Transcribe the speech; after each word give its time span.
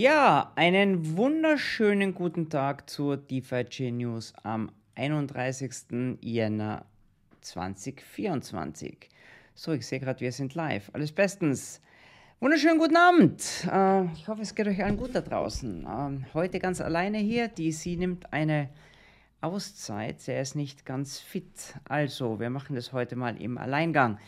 Ja, 0.00 0.52
einen 0.54 1.16
wunderschönen 1.16 2.14
guten 2.14 2.48
Tag 2.50 2.88
zur 2.88 3.16
DeFi 3.16 3.90
News 3.90 4.32
am 4.44 4.70
31. 4.94 6.18
Jänner 6.20 6.84
2024. 7.40 9.08
So, 9.56 9.72
ich 9.72 9.84
sehe 9.84 9.98
gerade, 9.98 10.20
wir 10.20 10.30
sind 10.30 10.54
live. 10.54 10.88
Alles 10.92 11.10
bestens. 11.10 11.80
Wunderschönen 12.38 12.78
guten 12.78 12.96
Abend. 12.96 13.42
Äh, 13.68 14.04
ich 14.12 14.28
hoffe, 14.28 14.42
es 14.42 14.54
geht 14.54 14.68
euch 14.68 14.84
allen 14.84 14.98
gut 14.98 15.16
da 15.16 15.20
draußen. 15.20 15.84
Ähm, 15.90 16.26
heute 16.32 16.60
ganz 16.60 16.80
alleine 16.80 17.18
hier. 17.18 17.48
Die 17.48 17.72
sie 17.72 17.96
nimmt 17.96 18.32
eine 18.32 18.68
Auszeit. 19.40 20.20
Sie 20.20 20.32
ist 20.32 20.54
nicht 20.54 20.86
ganz 20.86 21.18
fit. 21.18 21.74
Also, 21.88 22.38
wir 22.38 22.50
machen 22.50 22.76
das 22.76 22.92
heute 22.92 23.16
mal 23.16 23.36
im 23.42 23.58
Alleingang. 23.58 24.18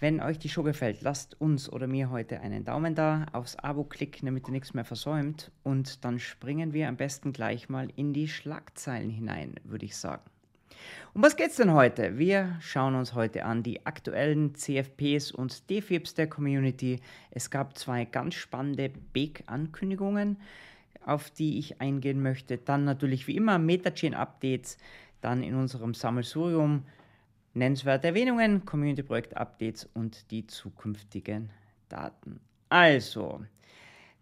Wenn 0.00 0.20
euch 0.20 0.38
die 0.38 0.48
Show 0.48 0.62
gefällt, 0.62 1.02
lasst 1.02 1.40
uns 1.40 1.68
oder 1.68 1.88
mir 1.88 2.10
heute 2.10 2.40
einen 2.40 2.64
Daumen 2.64 2.94
da, 2.94 3.26
aufs 3.32 3.56
Abo 3.56 3.82
klicken, 3.82 4.26
damit 4.26 4.46
ihr 4.46 4.52
nichts 4.52 4.72
mehr 4.72 4.84
versäumt. 4.84 5.50
Und 5.64 6.04
dann 6.04 6.20
springen 6.20 6.72
wir 6.72 6.88
am 6.88 6.96
besten 6.96 7.32
gleich 7.32 7.68
mal 7.68 7.88
in 7.96 8.12
die 8.12 8.28
Schlagzeilen 8.28 9.10
hinein, 9.10 9.56
würde 9.64 9.86
ich 9.86 9.96
sagen. 9.96 10.22
Um 11.14 11.22
was 11.22 11.34
geht's 11.34 11.56
denn 11.56 11.72
heute? 11.72 12.16
Wir 12.16 12.56
schauen 12.60 12.94
uns 12.94 13.14
heute 13.14 13.44
an 13.44 13.64
die 13.64 13.86
aktuellen 13.86 14.54
CFPs 14.54 15.32
und 15.32 15.68
DFIPs 15.68 16.14
der 16.14 16.28
Community. 16.28 17.00
Es 17.32 17.50
gab 17.50 17.76
zwei 17.76 18.04
ganz 18.04 18.34
spannende 18.36 18.92
Big-Ankündigungen, 19.12 20.36
auf 21.04 21.28
die 21.30 21.58
ich 21.58 21.80
eingehen 21.80 22.22
möchte. 22.22 22.56
Dann 22.56 22.84
natürlich 22.84 23.26
wie 23.26 23.34
immer 23.34 23.58
Metachain-Updates, 23.58 24.78
dann 25.22 25.42
in 25.42 25.56
unserem 25.56 25.92
Sammelsurium 25.92 26.84
nennenswerte 27.54 28.08
Erwähnungen, 28.08 28.64
Community-Projekt-Updates 28.64 29.88
und 29.94 30.30
die 30.30 30.46
zukünftigen 30.46 31.50
Daten. 31.88 32.40
Also, 32.68 33.40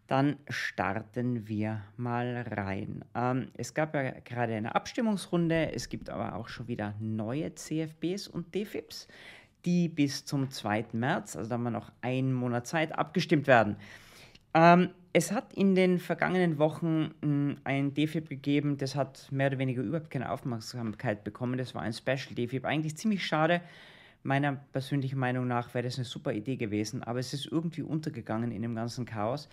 dann 0.07 0.37
starten 0.49 1.49
wir 1.49 1.83
mal 1.97 2.45
rein. 2.51 3.05
Ähm, 3.15 3.49
es 3.55 3.75
gab 3.75 3.95
ja 3.95 4.11
gerade 4.25 4.55
eine 4.55 4.75
Abstimmungsrunde, 4.75 5.73
es 5.75 5.89
gibt 5.89 6.11
aber 6.11 6.37
auch 6.37 6.49
schon 6.49 6.69
wieder 6.69 6.95
neue 7.01 7.55
CFBs 7.55 8.29
und 8.29 8.55
DFIPs, 8.55 9.09
die 9.65 9.89
bis 9.89 10.25
zum 10.25 10.51
2. 10.51 10.87
März, 10.93 11.37
also 11.37 11.49
da 11.49 11.55
haben 11.55 11.65
wir 11.65 11.71
noch 11.71 11.91
einen 12.03 12.33
Monat 12.33 12.69
Zeit, 12.69 12.97
abgestimmt 12.97 13.49
werden. 13.49 13.77
Ähm, 14.55 14.91
es 15.17 15.33
hat 15.33 15.55
in 15.55 15.75
den 15.75 15.99
vergangenen 15.99 16.59
Wochen 16.59 17.15
hm, 17.23 17.57
ein 17.65 17.95
DFIB 17.95 18.29
gegeben, 18.29 18.77
das 18.77 18.95
hat 18.95 19.33
mehr 19.33 19.47
oder 19.47 19.57
weniger 19.57 19.81
überhaupt 19.83 20.11
keine 20.11 20.31
Aufmerksamkeit 20.31 21.25
bekommen. 21.25 21.57
Das 21.57 21.75
war 21.75 21.81
ein 21.81 21.95
Special 21.95 22.35
DFIB. 22.35 22.67
Eigentlich 22.67 22.99
ziemlich 22.99 23.25
schade. 23.25 23.63
Meiner 24.23 24.57
persönlichen 24.75 25.19
Meinung 25.19 25.47
nach 25.47 25.73
wäre 25.73 25.85
das 25.85 25.97
eine 25.97 26.05
super 26.05 26.35
Idee 26.35 26.57
gewesen, 26.57 27.03
aber 27.03 27.19
es 27.19 27.33
ist 27.33 27.47
irgendwie 27.47 27.81
untergegangen 27.81 28.53
in 28.53 28.61
dem 28.61 28.75
ganzen 28.75 29.07
Chaos. 29.07 29.49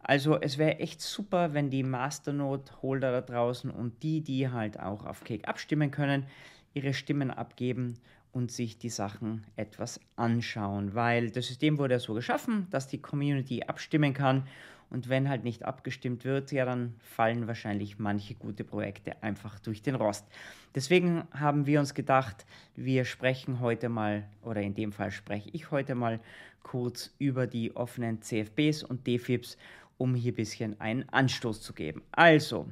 Also 0.00 0.40
es 0.40 0.58
wäre 0.58 0.80
echt 0.80 1.00
super, 1.00 1.54
wenn 1.54 1.70
die 1.70 1.84
Masternode-Holder 1.84 3.12
da 3.12 3.20
draußen 3.20 3.70
und 3.70 4.02
die, 4.02 4.22
die 4.22 4.48
halt 4.48 4.80
auch 4.80 5.06
auf 5.06 5.22
Cake 5.22 5.46
abstimmen 5.46 5.92
können, 5.92 6.26
ihre 6.74 6.92
Stimmen 6.92 7.30
abgeben 7.30 7.94
und 8.32 8.50
sich 8.50 8.76
die 8.76 8.90
Sachen 8.90 9.44
etwas 9.54 10.00
anschauen, 10.16 10.94
weil 10.96 11.30
das 11.30 11.46
System 11.46 11.78
wurde 11.78 11.94
ja 11.94 12.00
so 12.00 12.12
geschaffen, 12.14 12.66
dass 12.70 12.88
die 12.88 13.00
Community 13.00 13.62
abstimmen 13.62 14.12
kann 14.14 14.48
und 14.90 15.08
wenn 15.08 15.28
halt 15.28 15.44
nicht 15.44 15.64
abgestimmt 15.64 16.24
wird, 16.24 16.52
ja, 16.52 16.64
dann 16.64 16.94
fallen 17.00 17.46
wahrscheinlich 17.46 17.98
manche 17.98 18.34
gute 18.34 18.64
Projekte 18.64 19.22
einfach 19.22 19.58
durch 19.58 19.82
den 19.82 19.94
Rost. 19.94 20.26
Deswegen 20.74 21.24
haben 21.32 21.66
wir 21.66 21.80
uns 21.80 21.94
gedacht, 21.94 22.46
wir 22.76 23.04
sprechen 23.04 23.60
heute 23.60 23.88
mal, 23.88 24.28
oder 24.42 24.60
in 24.62 24.74
dem 24.74 24.92
Fall 24.92 25.10
spreche 25.10 25.50
ich 25.52 25.70
heute 25.70 25.94
mal 25.94 26.20
kurz 26.62 27.14
über 27.18 27.46
die 27.46 27.74
offenen 27.74 28.22
CFBs 28.22 28.82
und 28.82 29.06
DFIBs, 29.06 29.56
um 29.98 30.14
hier 30.14 30.32
ein 30.32 30.36
bisschen 30.36 30.80
einen 30.80 31.08
Anstoß 31.08 31.62
zu 31.62 31.72
geben. 31.72 32.02
Also, 32.12 32.66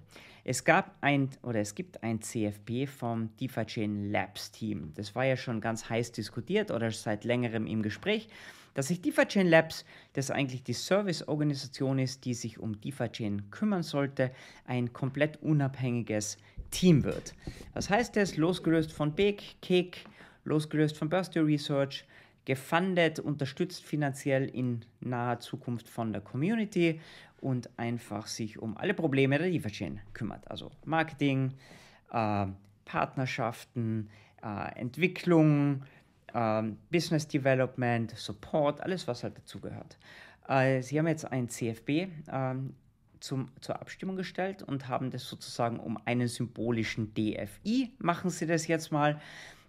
es 0.46 0.64
gab 0.64 0.94
ein 1.00 1.30
oder 1.42 1.60
es 1.60 1.74
gibt 1.74 2.02
ein 2.02 2.20
CFP 2.20 2.86
vom 2.86 3.34
DeFi 3.36 3.64
Chain 3.64 4.10
Labs 4.10 4.50
Team. 4.50 4.92
Das 4.94 5.14
war 5.14 5.24
ja 5.24 5.38
schon 5.38 5.62
ganz 5.62 5.88
heiß 5.88 6.12
diskutiert 6.12 6.70
oder 6.70 6.90
seit 6.90 7.24
längerem 7.24 7.66
im 7.66 7.82
Gespräch, 7.82 8.28
dass 8.74 8.88
sich 8.88 9.00
DeFi 9.00 9.26
Chain 9.26 9.46
Labs, 9.46 9.84
das 10.12 10.30
eigentlich 10.30 10.62
die 10.62 10.72
Serviceorganisation 10.72 11.98
ist, 11.98 12.24
die 12.24 12.34
sich 12.34 12.58
um 12.58 12.80
DeFi 12.80 13.08
Chain 13.08 13.50
kümmern 13.50 13.82
sollte, 13.82 14.30
ein 14.66 14.92
komplett 14.92 15.40
unabhängiges 15.42 16.36
Team 16.70 17.04
wird. 17.04 17.34
Was 17.72 17.88
heißt 17.88 18.16
das? 18.16 18.36
Losgelöst 18.36 18.92
von 18.92 19.12
Big, 19.12 19.56
Cake, 19.62 20.00
losgelöst 20.44 20.98
von 20.98 21.08
Birthday 21.08 21.42
Research, 21.42 22.04
gefundet, 22.44 23.20
unterstützt 23.20 23.84
finanziell 23.84 24.48
in 24.48 24.84
naher 25.00 25.40
Zukunft 25.40 25.88
von 25.88 26.12
der 26.12 26.20
Community 26.20 27.00
und 27.40 27.70
einfach 27.78 28.26
sich 28.26 28.58
um 28.58 28.76
alle 28.76 28.94
Probleme 28.94 29.38
der 29.38 29.48
Lieferchain 29.48 30.00
kümmert. 30.12 30.50
Also 30.50 30.70
Marketing, 30.84 31.54
äh, 32.10 32.46
Partnerschaften, 32.84 34.10
äh, 34.42 34.78
Entwicklung, 34.78 35.82
äh, 36.34 36.62
Business 36.90 37.26
Development, 37.26 38.10
Support, 38.16 38.80
alles 38.80 39.08
was 39.08 39.22
halt 39.22 39.38
dazugehört. 39.38 39.98
Äh, 40.48 40.82
sie 40.82 40.98
haben 40.98 41.08
jetzt 41.08 41.24
ein 41.24 41.48
CFB 41.48 42.08
ähm, 42.30 42.74
zum, 43.20 43.48
zur 43.60 43.80
Abstimmung 43.80 44.16
gestellt 44.16 44.62
und 44.62 44.88
haben 44.88 45.10
das 45.10 45.26
sozusagen 45.26 45.80
um 45.80 45.98
einen 46.04 46.28
symbolischen 46.28 47.14
DFI, 47.14 47.92
machen 47.98 48.30
sie 48.30 48.46
das 48.46 48.66
jetzt 48.66 48.92
mal. 48.92 49.20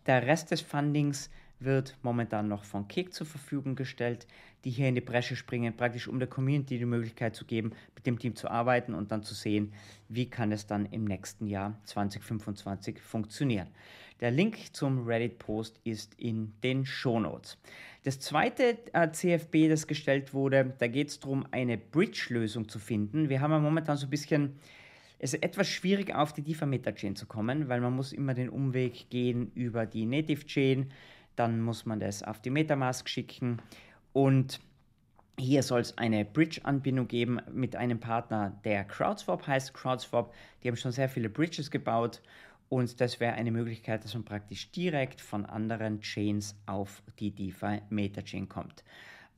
Der 0.05 0.27
Rest 0.27 0.51
des 0.51 0.61
Fundings 0.61 1.29
wird 1.59 1.97
momentan 2.01 2.47
noch 2.47 2.65
von 2.65 2.87
Kick 2.87 3.13
zur 3.13 3.25
Verfügung 3.25 3.75
gestellt, 3.75 4.27
die 4.65 4.71
hier 4.71 4.89
in 4.89 4.95
die 4.95 5.01
Bresche 5.01 5.35
springen, 5.35 5.75
praktisch 5.75 6.07
um 6.07 6.19
der 6.19 6.27
Community 6.27 6.77
die 6.77 6.85
Möglichkeit 6.85 7.35
zu 7.35 7.45
geben, 7.45 7.71
mit 7.95 8.05
dem 8.05 8.19
Team 8.19 8.35
zu 8.35 8.49
arbeiten 8.49 8.93
und 8.93 9.11
dann 9.11 9.23
zu 9.23 9.33
sehen, 9.33 9.73
wie 10.09 10.29
kann 10.29 10.51
es 10.51 10.67
dann 10.67 10.85
im 10.87 11.05
nächsten 11.05 11.47
Jahr 11.47 11.79
2025 11.85 12.99
funktionieren. 12.99 13.67
Der 14.21 14.31
Link 14.31 14.73
zum 14.73 15.05
Reddit-Post 15.05 15.79
ist 15.83 16.13
in 16.19 16.53
den 16.63 16.85
Shownotes. 16.85 17.57
Das 18.03 18.19
zweite 18.19 18.77
äh, 18.93 19.11
CFB, 19.11 19.69
das 19.69 19.87
gestellt 19.87 20.33
wurde, 20.33 20.73
da 20.77 20.87
geht 20.87 21.09
es 21.09 21.19
darum, 21.19 21.45
eine 21.51 21.77
Bridge-Lösung 21.77 22.69
zu 22.69 22.79
finden. 22.79 23.29
Wir 23.29 23.41
haben 23.41 23.51
ja 23.51 23.59
momentan 23.59 23.97
so 23.97 24.07
ein 24.07 24.11
bisschen 24.11 24.59
es 25.17 25.33
ist 25.33 25.43
etwas 25.43 25.69
schwierig, 25.69 26.13
auf 26.13 26.33
die 26.33 26.41
DeFi 26.41 26.65
Meta-Chain 26.65 27.15
zu 27.15 27.25
kommen, 27.25 27.69
weil 27.69 27.79
man 27.79 27.93
muss 27.93 28.11
immer 28.11 28.33
den 28.33 28.49
Umweg 28.49 29.09
gehen 29.09 29.49
über 29.55 29.85
die 29.85 30.05
Native-Chain 30.05 30.91
dann 31.35 31.61
muss 31.61 31.85
man 31.85 31.99
das 31.99 32.23
auf 32.23 32.41
die 32.41 32.49
Metamask 32.49 33.07
schicken 33.09 33.61
und 34.13 34.59
hier 35.37 35.63
soll 35.63 35.81
es 35.81 35.97
eine 35.97 36.23
Bridge-Anbindung 36.23 37.09
geben 37.09 37.41
mit 37.51 37.75
einem 37.75 37.99
Partner, 37.99 38.57
der 38.63 38.85
CrowdSwap 38.85 39.45
heißt. 39.45 39.73
CrowdSwap, 39.73 40.33
die 40.63 40.69
haben 40.69 40.77
schon 40.77 40.93
sehr 40.93 41.09
viele 41.09 41.29
Bridges 41.29 41.69
gebaut 41.69 42.21
und 42.69 42.99
das 42.99 43.19
wäre 43.19 43.33
eine 43.33 43.51
Möglichkeit, 43.51 44.03
dass 44.03 44.13
man 44.13 44.25
praktisch 44.25 44.71
direkt 44.71 45.21
von 45.21 45.45
anderen 45.45 46.01
Chains 46.01 46.55
auf 46.65 47.03
die 47.19 47.31
DeFi 47.31 47.81
Meta-Chain 47.89 48.49
kommt. 48.49 48.83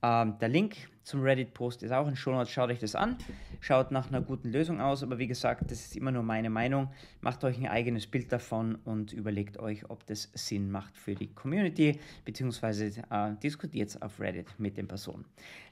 Ähm, 0.03 0.37
der 0.39 0.49
Link 0.49 0.75
zum 1.03 1.21
Reddit-Post 1.21 1.83
ist 1.83 1.91
auch 1.91 2.07
in 2.07 2.15
Show 2.15 2.31
Notes. 2.31 2.51
Schaut 2.51 2.69
euch 2.69 2.79
das 2.79 2.95
an. 2.95 3.17
Schaut 3.61 3.91
nach 3.91 4.09
einer 4.09 4.21
guten 4.21 4.51
Lösung 4.51 4.79
aus. 4.79 5.01
Aber 5.01 5.17
wie 5.17 5.27
gesagt, 5.27 5.71
das 5.71 5.79
ist 5.79 5.95
immer 5.95 6.11
nur 6.11 6.21
meine 6.21 6.49
Meinung. 6.49 6.89
Macht 7.21 7.43
euch 7.43 7.57
ein 7.57 7.67
eigenes 7.67 8.05
Bild 8.05 8.31
davon 8.31 8.75
und 8.85 9.11
überlegt 9.11 9.57
euch, 9.57 9.89
ob 9.89 10.05
das 10.05 10.29
Sinn 10.33 10.69
macht 10.69 10.95
für 10.97 11.15
die 11.15 11.33
Community, 11.33 11.99
beziehungsweise 12.25 13.01
äh, 13.09 13.33
diskutiert 13.41 13.89
es 13.89 14.01
auf 14.01 14.19
Reddit 14.19 14.47
mit 14.59 14.77
den 14.77 14.87
Personen. 14.87 15.25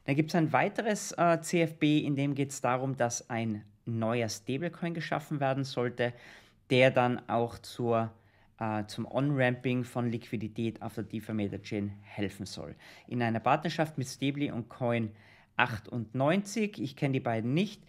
Dann 0.06 0.16
gibt 0.16 0.32
es 0.32 0.36
ein 0.36 0.52
weiteres 0.52 1.12
äh, 1.14 1.40
CFB, 1.40 1.84
in 2.04 2.16
dem 2.16 2.34
geht 2.34 2.52
es 2.52 2.62
darum, 2.62 2.98
dass 2.98 3.30
ein 3.30 3.64
neuer 3.86 4.30
Stablecoin 4.30 4.96
geschaffen 4.96 5.40
werden 5.40 5.64
sollte, 5.64 6.14
der 6.70 6.92
dann 6.92 7.28
auch 7.30 7.58
zur 7.60 8.12
äh, 8.60 8.86
zum 8.88 9.06
On-Ramping 9.12 9.84
von 9.84 10.10
Liquidität 10.10 10.82
auf 10.82 10.96
der 10.96 11.04
DeFi 11.04 11.62
Chain 11.62 11.92
helfen 12.04 12.46
soll. 12.46 12.76
In 13.08 13.22
einer 13.22 13.40
Partnerschaft 13.40 13.98
mit 13.98 14.08
Stably 14.08 14.52
und 14.52 14.70
Coin 14.70 15.12
98, 15.58 16.82
ich 16.82 16.96
kenne 16.96 17.14
die 17.14 17.20
beiden 17.20 17.54
nicht, 17.54 17.82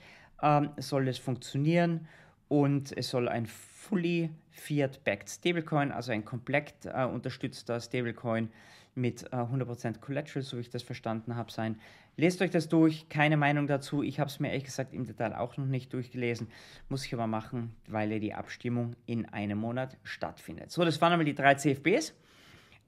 ähm, 0.43 0.71
soll 0.77 1.09
es 1.09 1.19
funktionieren 1.19 2.09
und 2.49 2.97
es 2.97 3.11
soll 3.11 3.29
ein 3.29 3.47
fully 3.47 4.31
Fiat-backed 4.51 5.29
Stablecoin, 5.29 5.93
also 5.93 6.13
ein 6.13 6.25
komplett 6.25 6.75
äh, 6.87 7.05
unterstützter 7.05 7.81
Stablecoin 7.81 8.51
mit 8.97 9.25
äh, 9.25 9.37
100% 9.37 10.01
Collateral, 10.01 10.43
so 10.43 10.57
wie 10.57 10.63
ich 10.63 10.71
das 10.71 10.83
verstanden 10.83 11.37
habe, 11.37 11.53
sein. 11.53 11.79
Lest 12.17 12.41
euch 12.41 12.51
das 12.51 12.69
durch, 12.69 13.09
keine 13.11 13.37
Meinung 13.37 13.67
dazu. 13.67 14.03
Ich 14.03 14.19
habe 14.19 14.31
es 14.31 14.41
mir 14.41 14.49
ehrlich 14.49 14.65
gesagt 14.65 14.95
im 14.95 15.05
Detail 15.05 15.35
auch 15.35 15.57
noch 15.59 15.67
nicht 15.67 15.93
durchgelesen. 15.93 16.49
Muss 16.89 17.05
ich 17.05 17.13
aber 17.13 17.27
machen, 17.27 17.77
weil 17.89 18.11
ja 18.11 18.19
die 18.19 18.33
Abstimmung 18.33 18.97
in 19.05 19.27
einem 19.27 19.59
Monat 19.59 19.99
stattfindet. 20.03 20.71
So, 20.71 20.85
das 20.85 21.01
waren 21.01 21.13
einmal 21.13 21.27
die 21.27 21.35
drei 21.35 21.55
CFBs, 21.55 22.15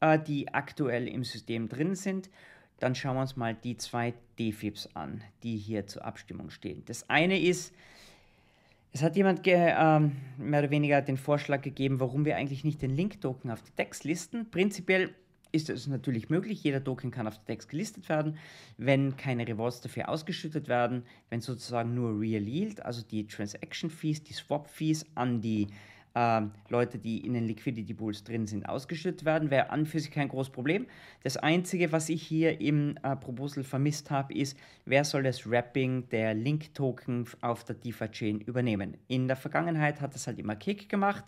äh, 0.00 0.18
die 0.18 0.48
aktuell 0.52 1.06
im 1.08 1.24
System 1.24 1.68
drin 1.68 1.94
sind. 1.94 2.30
Dann 2.80 2.94
schauen 2.94 3.16
wir 3.16 3.20
uns 3.20 3.36
mal 3.36 3.54
die 3.54 3.76
zwei 3.76 4.14
DFIBs 4.38 4.94
an, 4.94 5.22
die 5.42 5.56
hier 5.56 5.86
zur 5.86 6.04
Abstimmung 6.04 6.48
stehen. 6.48 6.84
Das 6.86 7.10
eine 7.10 7.38
ist, 7.38 7.74
es 8.92 9.02
hat 9.02 9.16
jemand 9.16 9.42
ähm, 9.44 10.16
mehr 10.38 10.60
oder 10.60 10.70
weniger 10.70 11.02
den 11.02 11.18
Vorschlag 11.18 11.60
gegeben, 11.60 12.00
warum 12.00 12.24
wir 12.24 12.36
eigentlich 12.36 12.64
nicht 12.64 12.80
den 12.80 12.96
Link-Token 12.96 13.50
auf 13.50 13.62
die 13.62 13.72
Text 13.72 14.04
listen. 14.04 14.50
Prinzipiell 14.50 15.14
ist 15.52 15.70
es 15.70 15.86
natürlich 15.86 16.30
möglich. 16.30 16.62
Jeder 16.62 16.82
Token 16.82 17.10
kann 17.10 17.26
auf 17.26 17.38
der 17.38 17.54
DEX 17.54 17.68
gelistet 17.68 18.08
werden, 18.08 18.38
wenn 18.76 19.16
keine 19.16 19.46
Rewards 19.46 19.80
dafür 19.80 20.08
ausgeschüttet 20.08 20.68
werden, 20.68 21.04
wenn 21.30 21.40
sozusagen 21.40 21.94
nur 21.94 22.18
Real 22.18 22.42
Yield, 22.42 22.84
also 22.84 23.02
die 23.02 23.26
Transaction 23.26 23.90
Fees, 23.90 24.22
die 24.22 24.32
Swap 24.32 24.68
Fees 24.68 25.06
an 25.14 25.40
die 25.40 25.68
äh, 26.14 26.42
Leute, 26.68 26.98
die 26.98 27.24
in 27.24 27.34
den 27.34 27.46
Liquidity 27.46 27.94
Pools 27.94 28.24
drin 28.24 28.46
sind, 28.46 28.68
ausgeschüttet 28.68 29.24
werden, 29.24 29.50
wäre 29.50 29.70
an 29.70 29.86
für 29.86 30.00
sich 30.00 30.10
kein 30.10 30.28
großes 30.28 30.52
Problem. 30.52 30.86
Das 31.22 31.36
Einzige, 31.36 31.92
was 31.92 32.08
ich 32.08 32.22
hier 32.22 32.60
im 32.60 32.96
äh, 33.02 33.16
Proposal 33.16 33.64
vermisst 33.64 34.10
habe, 34.10 34.34
ist, 34.34 34.58
wer 34.84 35.04
soll 35.04 35.22
das 35.22 35.48
Wrapping 35.48 36.08
der 36.10 36.34
Link-Token 36.34 37.26
auf 37.40 37.64
der 37.64 37.76
DeFi-Chain 37.76 38.40
übernehmen. 38.40 38.96
In 39.06 39.28
der 39.28 39.36
Vergangenheit 39.36 40.00
hat 40.00 40.14
das 40.14 40.26
halt 40.26 40.38
immer 40.38 40.56
Kick 40.56 40.88
gemacht. 40.88 41.24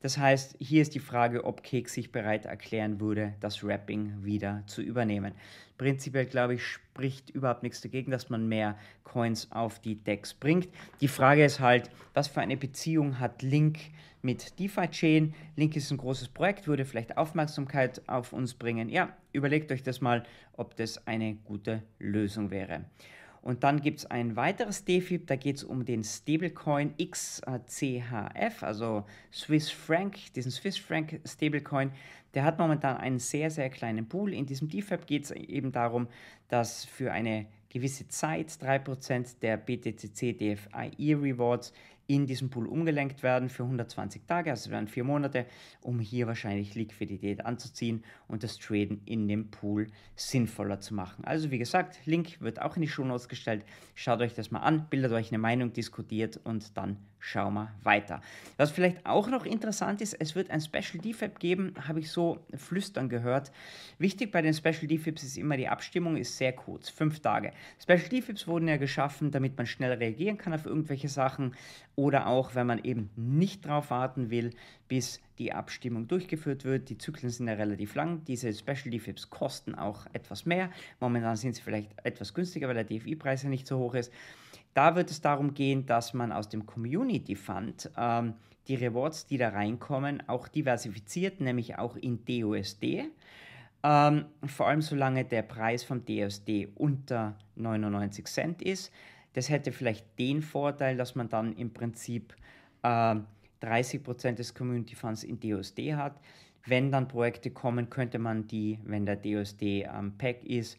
Das 0.00 0.16
heißt, 0.16 0.56
hier 0.60 0.82
ist 0.82 0.94
die 0.94 1.00
Frage, 1.00 1.44
ob 1.44 1.64
Cake 1.64 1.88
sich 1.88 2.12
bereit 2.12 2.44
erklären 2.46 3.00
würde, 3.00 3.34
das 3.40 3.64
Wrapping 3.64 4.24
wieder 4.24 4.62
zu 4.66 4.80
übernehmen. 4.80 5.32
Prinzipiell, 5.76 6.26
glaube 6.26 6.54
ich, 6.54 6.64
spricht 6.64 7.30
überhaupt 7.30 7.64
nichts 7.64 7.80
dagegen, 7.80 8.12
dass 8.12 8.30
man 8.30 8.48
mehr 8.48 8.76
Coins 9.02 9.50
auf 9.50 9.80
die 9.80 9.96
Decks 9.96 10.34
bringt. 10.34 10.68
Die 11.00 11.08
Frage 11.08 11.44
ist 11.44 11.58
halt, 11.58 11.90
was 12.14 12.28
für 12.28 12.40
eine 12.40 12.56
Beziehung 12.56 13.18
hat 13.18 13.42
Link 13.42 13.78
mit 14.22 14.58
DeFi 14.60 14.88
Chain? 14.88 15.34
Link 15.56 15.74
ist 15.74 15.90
ein 15.90 15.98
großes 15.98 16.28
Projekt, 16.28 16.68
würde 16.68 16.84
vielleicht 16.84 17.16
Aufmerksamkeit 17.16 18.02
auf 18.08 18.32
uns 18.32 18.54
bringen. 18.54 18.88
Ja, 18.88 19.16
überlegt 19.32 19.72
euch 19.72 19.82
das 19.82 20.00
mal, 20.00 20.24
ob 20.56 20.76
das 20.76 21.06
eine 21.08 21.34
gute 21.34 21.82
Lösung 21.98 22.50
wäre. 22.50 22.84
Und 23.42 23.64
dann 23.64 23.80
gibt 23.80 24.00
es 24.00 24.06
ein 24.06 24.36
weiteres 24.36 24.84
DeFib, 24.84 25.26
da 25.26 25.36
geht 25.36 25.56
es 25.56 25.64
um 25.64 25.84
den 25.84 26.04
Stablecoin 26.04 26.94
XCHF, 26.96 28.62
also 28.62 29.04
Swiss 29.32 29.70
Franc, 29.70 30.32
diesen 30.34 30.50
Swiss 30.50 30.76
Franc 30.76 31.20
Stablecoin. 31.24 31.92
Der 32.34 32.44
hat 32.44 32.58
momentan 32.58 32.96
einen 32.96 33.18
sehr, 33.18 33.50
sehr 33.50 33.70
kleinen 33.70 34.08
Pool. 34.08 34.34
In 34.34 34.46
diesem 34.46 34.68
DeFib 34.68 35.06
geht 35.06 35.24
es 35.24 35.30
eben 35.30 35.72
darum, 35.72 36.08
dass 36.48 36.84
für 36.84 37.12
eine 37.12 37.46
gewisse 37.70 38.08
Zeit 38.08 38.48
3% 38.48 39.40
der 39.40 39.56
BTCC 39.56 40.32
DFI 40.36 41.14
Rewards 41.14 41.72
in 42.08 42.26
diesem 42.26 42.48
Pool 42.48 42.66
umgelenkt 42.66 43.22
werden 43.22 43.50
für 43.50 43.64
120 43.64 44.26
Tage, 44.26 44.50
also 44.50 44.70
wären 44.70 44.88
vier 44.88 45.04
Monate, 45.04 45.44
um 45.82 46.00
hier 46.00 46.26
wahrscheinlich 46.26 46.74
Liquidität 46.74 47.44
anzuziehen 47.44 48.02
und 48.26 48.42
das 48.42 48.58
Traden 48.58 49.02
in 49.04 49.28
dem 49.28 49.50
Pool 49.50 49.88
sinnvoller 50.16 50.80
zu 50.80 50.94
machen. 50.94 51.24
Also 51.24 51.50
wie 51.50 51.58
gesagt, 51.58 52.00
Link 52.06 52.40
wird 52.40 52.62
auch 52.62 52.76
in 52.76 52.82
die 52.82 52.88
Show 52.88 53.04
Notes 53.04 53.28
gestellt. 53.28 53.62
Schaut 53.94 54.22
euch 54.22 54.34
das 54.34 54.50
mal 54.50 54.60
an, 54.60 54.86
bildet 54.88 55.12
euch 55.12 55.28
eine 55.28 55.38
Meinung, 55.38 55.74
diskutiert 55.74 56.40
und 56.44 56.78
dann 56.78 56.96
schauen 57.18 57.54
wir 57.54 57.72
weiter. 57.82 58.20
Was 58.56 58.70
vielleicht 58.70 59.04
auch 59.04 59.28
noch 59.28 59.44
interessant 59.44 60.00
ist, 60.00 60.14
es 60.14 60.34
wird 60.34 60.50
ein 60.50 60.60
Special 60.60 61.02
DFAB 61.02 61.38
geben, 61.38 61.74
habe 61.86 62.00
ich 62.00 62.10
so 62.10 62.38
flüstern 62.56 63.08
gehört. 63.08 63.52
Wichtig 63.98 64.32
bei 64.32 64.40
den 64.40 64.54
Special 64.54 64.86
DFIBs 64.86 65.24
ist 65.24 65.36
immer, 65.36 65.56
die 65.56 65.68
Abstimmung 65.68 66.16
ist 66.16 66.36
sehr 66.36 66.52
kurz, 66.52 66.88
fünf 66.88 67.20
Tage. 67.20 67.52
Special 67.82 68.08
DFIBs 68.08 68.46
wurden 68.46 68.68
ja 68.68 68.76
geschaffen, 68.76 69.30
damit 69.30 69.56
man 69.56 69.66
schnell 69.66 69.92
reagieren 69.92 70.38
kann 70.38 70.54
auf 70.54 70.66
irgendwelche 70.66 71.08
Sachen 71.08 71.54
oder 71.98 72.28
auch, 72.28 72.54
wenn 72.54 72.68
man 72.68 72.84
eben 72.84 73.10
nicht 73.16 73.66
darauf 73.66 73.90
warten 73.90 74.30
will, 74.30 74.52
bis 74.86 75.20
die 75.40 75.52
Abstimmung 75.52 76.06
durchgeführt 76.06 76.64
wird. 76.64 76.90
Die 76.90 76.96
Zyklen 76.96 77.28
sind 77.28 77.48
ja 77.48 77.54
relativ 77.54 77.96
lang. 77.96 78.22
Diese 78.24 78.54
Special 78.54 78.90
DFIBs 78.90 79.30
kosten 79.30 79.74
auch 79.74 80.06
etwas 80.12 80.46
mehr. 80.46 80.70
Momentan 81.00 81.34
sind 81.34 81.56
sie 81.56 81.60
vielleicht 81.60 81.90
etwas 82.04 82.34
günstiger, 82.34 82.68
weil 82.68 82.76
der 82.76 82.84
DFI-Preis 82.84 83.42
ja 83.42 83.48
nicht 83.48 83.66
so 83.66 83.80
hoch 83.80 83.94
ist. 83.94 84.12
Da 84.74 84.94
wird 84.94 85.10
es 85.10 85.22
darum 85.22 85.54
gehen, 85.54 85.86
dass 85.86 86.14
man 86.14 86.30
aus 86.30 86.48
dem 86.48 86.66
Community 86.66 87.34
Fund 87.34 87.90
ähm, 87.96 88.34
die 88.68 88.76
Rewards, 88.76 89.26
die 89.26 89.36
da 89.36 89.48
reinkommen, 89.48 90.22
auch 90.28 90.46
diversifiziert, 90.46 91.40
nämlich 91.40 91.78
auch 91.78 91.96
in 91.96 92.24
DUSD. 92.24 93.10
Ähm, 93.82 94.26
vor 94.46 94.68
allem 94.68 94.82
solange 94.82 95.24
der 95.24 95.42
Preis 95.42 95.82
vom 95.82 96.04
DUSD 96.04 96.68
unter 96.76 97.34
99 97.56 98.24
Cent 98.26 98.62
ist. 98.62 98.92
Das 99.38 99.50
hätte 99.50 99.70
vielleicht 99.70 100.04
den 100.18 100.42
Vorteil, 100.42 100.96
dass 100.96 101.14
man 101.14 101.28
dann 101.28 101.52
im 101.52 101.72
Prinzip 101.72 102.34
äh, 102.82 103.14
30% 103.62 104.32
des 104.32 104.52
Community 104.52 104.96
Funds 104.96 105.22
in 105.22 105.38
DUSD 105.38 105.94
hat. 105.94 106.20
Wenn 106.66 106.90
dann 106.90 107.06
Projekte 107.06 107.52
kommen, 107.52 107.88
könnte 107.88 108.18
man 108.18 108.48
die, 108.48 108.80
wenn 108.82 109.06
der 109.06 109.14
DUSD 109.14 109.86
am 109.86 110.18
Pack 110.18 110.42
ist, 110.42 110.76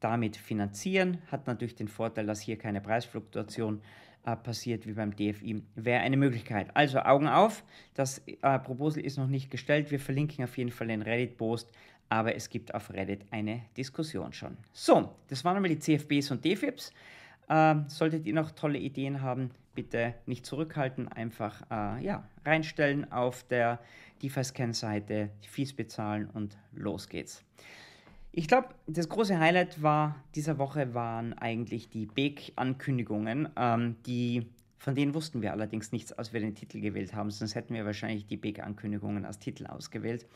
damit 0.00 0.38
finanzieren. 0.38 1.18
Hat 1.30 1.46
natürlich 1.46 1.74
den 1.74 1.88
Vorteil, 1.88 2.24
dass 2.24 2.40
hier 2.40 2.56
keine 2.56 2.80
Preisfluktuation 2.80 3.82
äh, 4.24 4.36
passiert 4.36 4.86
wie 4.86 4.94
beim 4.94 5.14
DFI. 5.14 5.62
Wäre 5.74 6.00
eine 6.00 6.16
Möglichkeit. 6.16 6.68
Also 6.72 7.00
Augen 7.00 7.28
auf, 7.28 7.62
das 7.92 8.22
äh, 8.26 8.58
Proposal 8.58 9.04
ist 9.04 9.18
noch 9.18 9.28
nicht 9.28 9.50
gestellt. 9.50 9.90
Wir 9.90 10.00
verlinken 10.00 10.42
auf 10.44 10.56
jeden 10.56 10.70
Fall 10.70 10.86
den 10.86 11.02
Reddit-Post, 11.02 11.70
aber 12.08 12.34
es 12.34 12.48
gibt 12.48 12.74
auf 12.74 12.90
Reddit 12.90 13.26
eine 13.32 13.66
Diskussion 13.76 14.32
schon. 14.32 14.56
So, 14.72 15.14
das 15.28 15.44
waren 15.44 15.56
einmal 15.56 15.68
die 15.68 15.78
CFBs 15.78 16.30
und 16.30 16.42
DFIBs. 16.42 16.90
Äh, 17.48 17.76
solltet 17.88 18.26
ihr 18.26 18.34
noch 18.34 18.50
tolle 18.50 18.78
Ideen 18.78 19.22
haben, 19.22 19.50
bitte 19.74 20.14
nicht 20.26 20.44
zurückhalten, 20.44 21.08
einfach 21.08 21.62
äh, 21.70 22.04
ja, 22.04 22.28
reinstellen 22.44 23.10
auf 23.12 23.44
der 23.44 23.78
DeFi-Scan-Seite, 24.22 25.30
die 25.44 25.48
Fees 25.48 25.74
bezahlen 25.74 26.28
und 26.28 26.58
los 26.72 27.08
geht's. 27.08 27.44
Ich 28.32 28.46
glaube, 28.46 28.68
das 28.86 29.08
große 29.08 29.38
Highlight 29.38 29.82
war 29.82 30.16
dieser 30.34 30.58
Woche 30.58 30.94
waren 30.94 31.32
eigentlich 31.32 31.88
die 31.88 32.06
Beek-Ankündigungen, 32.06 33.48
ähm, 33.56 33.96
von 34.78 34.94
denen 34.94 35.14
wussten 35.14 35.42
wir 35.42 35.52
allerdings 35.52 35.92
nichts, 35.92 36.12
als 36.12 36.32
wir 36.32 36.40
den 36.40 36.54
Titel 36.54 36.80
gewählt 36.80 37.14
haben, 37.14 37.30
sonst 37.30 37.54
hätten 37.54 37.74
wir 37.74 37.84
wahrscheinlich 37.84 38.26
die 38.26 38.36
Beek-Ankündigungen 38.36 39.24
als 39.24 39.38
Titel 39.38 39.66
ausgewählt. 39.66 40.26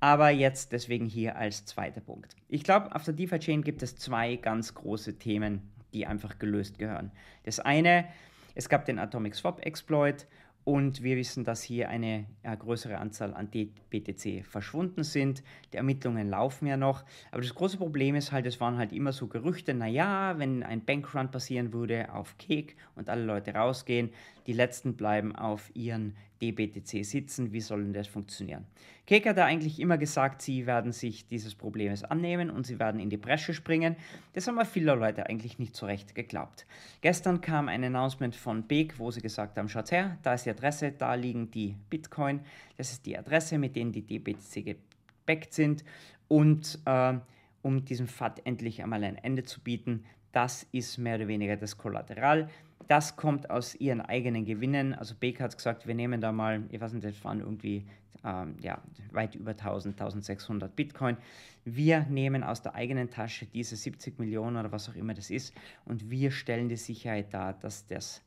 Aber 0.00 0.30
jetzt 0.30 0.72
deswegen 0.72 1.06
hier 1.06 1.36
als 1.36 1.64
zweiter 1.64 2.00
Punkt. 2.00 2.36
Ich 2.48 2.62
glaube, 2.62 2.94
auf 2.94 3.04
der 3.04 3.14
DeFi-Chain 3.14 3.62
gibt 3.62 3.82
es 3.82 3.96
zwei 3.96 4.36
ganz 4.36 4.74
große 4.74 5.18
Themen, 5.18 5.62
die 5.92 6.06
einfach 6.06 6.38
gelöst 6.38 6.78
gehören. 6.78 7.10
Das 7.44 7.60
eine, 7.60 8.06
es 8.54 8.68
gab 8.68 8.84
den 8.86 8.98
Atomic 8.98 9.34
Swap 9.34 9.64
Exploit 9.64 10.26
und 10.64 11.02
wir 11.02 11.16
wissen, 11.16 11.44
dass 11.44 11.62
hier 11.62 11.88
eine 11.88 12.26
größere 12.44 12.98
Anzahl 12.98 13.32
an 13.32 13.48
BTC 13.48 14.44
verschwunden 14.44 15.02
sind. 15.02 15.42
Die 15.72 15.78
Ermittlungen 15.78 16.28
laufen 16.28 16.66
ja 16.66 16.76
noch. 16.76 17.04
Aber 17.30 17.40
das 17.40 17.54
große 17.54 17.78
Problem 17.78 18.14
ist 18.16 18.32
halt, 18.32 18.44
es 18.44 18.60
waren 18.60 18.76
halt 18.76 18.92
immer 18.92 19.12
so 19.12 19.28
Gerüchte, 19.28 19.72
naja, 19.72 20.34
wenn 20.36 20.62
ein 20.62 20.84
Bankrun 20.84 21.30
passieren 21.30 21.72
würde 21.72 22.12
auf 22.12 22.36
Cake 22.36 22.74
und 22.96 23.08
alle 23.08 23.24
Leute 23.24 23.54
rausgehen, 23.54 24.10
die 24.46 24.52
letzten 24.52 24.94
bleiben 24.94 25.34
auf 25.34 25.70
ihren 25.74 26.16
DBTC 26.40 27.04
sitzen. 27.04 27.52
Wie 27.52 27.60
soll 27.60 27.82
denn 27.82 27.92
das 27.92 28.06
funktionieren? 28.06 28.66
Cake 29.06 29.28
hat 29.28 29.38
da 29.38 29.44
eigentlich 29.44 29.80
immer 29.80 29.98
gesagt, 29.98 30.42
sie 30.42 30.66
werden 30.66 30.92
sich 30.92 31.26
dieses 31.26 31.54
Problems 31.54 32.04
annehmen 32.04 32.50
und 32.50 32.66
sie 32.66 32.78
werden 32.78 33.00
in 33.00 33.10
die 33.10 33.16
Bresche 33.16 33.54
springen. 33.54 33.96
Das 34.34 34.46
haben 34.46 34.58
aber 34.58 34.66
viele 34.66 34.94
Leute 34.94 35.26
eigentlich 35.26 35.58
nicht 35.58 35.74
so 35.74 35.86
recht 35.86 36.14
geglaubt. 36.14 36.66
Gestern 37.00 37.40
kam 37.40 37.68
ein 37.68 37.82
Announcement 37.84 38.36
von 38.36 38.64
Beek, 38.64 38.98
wo 38.98 39.10
sie 39.10 39.20
gesagt 39.20 39.56
haben, 39.58 39.68
schaut 39.68 39.90
her, 39.90 40.18
da 40.22 40.34
ist 40.34 40.46
die 40.46 40.50
Adresse, 40.50 40.92
da 40.92 41.14
liegen 41.14 41.50
die 41.50 41.76
Bitcoin. 41.90 42.40
Das 42.76 42.92
ist 42.92 43.06
die 43.06 43.16
Adresse, 43.16 43.58
mit 43.58 43.76
denen 43.76 43.92
die 43.92 44.02
DBTC 44.02 44.64
gebackt 44.64 45.52
sind. 45.52 45.84
Und 46.28 46.78
äh, 46.84 47.14
um 47.62 47.84
diesem 47.84 48.06
FAT 48.06 48.42
endlich 48.44 48.82
einmal 48.82 49.02
ein 49.04 49.16
Ende 49.16 49.44
zu 49.44 49.60
bieten, 49.60 50.04
das 50.32 50.66
ist 50.72 50.98
mehr 50.98 51.16
oder 51.16 51.28
weniger 51.28 51.56
das 51.56 51.76
Kollateral. 51.76 52.48
Das 52.86 53.16
kommt 53.16 53.50
aus 53.50 53.74
ihren 53.74 54.00
eigenen 54.00 54.44
Gewinnen. 54.44 54.94
Also 54.94 55.14
Beek 55.18 55.40
hat 55.40 55.56
gesagt, 55.56 55.86
wir 55.86 55.94
nehmen 55.94 56.20
da 56.20 56.32
mal, 56.32 56.62
ich 56.70 56.80
weiß 56.80 56.92
nicht, 56.92 57.04
das 57.04 57.22
waren 57.24 57.40
irgendwie 57.40 57.84
ähm, 58.24 58.56
ja, 58.60 58.80
weit 59.12 59.34
über 59.34 59.52
1000, 59.52 60.00
1600 60.00 60.74
Bitcoin. 60.74 61.16
Wir 61.64 62.00
nehmen 62.08 62.42
aus 62.42 62.62
der 62.62 62.74
eigenen 62.74 63.10
Tasche 63.10 63.46
diese 63.46 63.76
70 63.76 64.18
Millionen 64.18 64.56
oder 64.56 64.72
was 64.72 64.88
auch 64.88 64.94
immer 64.94 65.14
das 65.14 65.30
ist 65.30 65.54
und 65.84 66.10
wir 66.10 66.30
stellen 66.30 66.68
die 66.68 66.76
Sicherheit 66.76 67.32
dar, 67.32 67.52
dass, 67.52 67.86
das, 67.86 68.22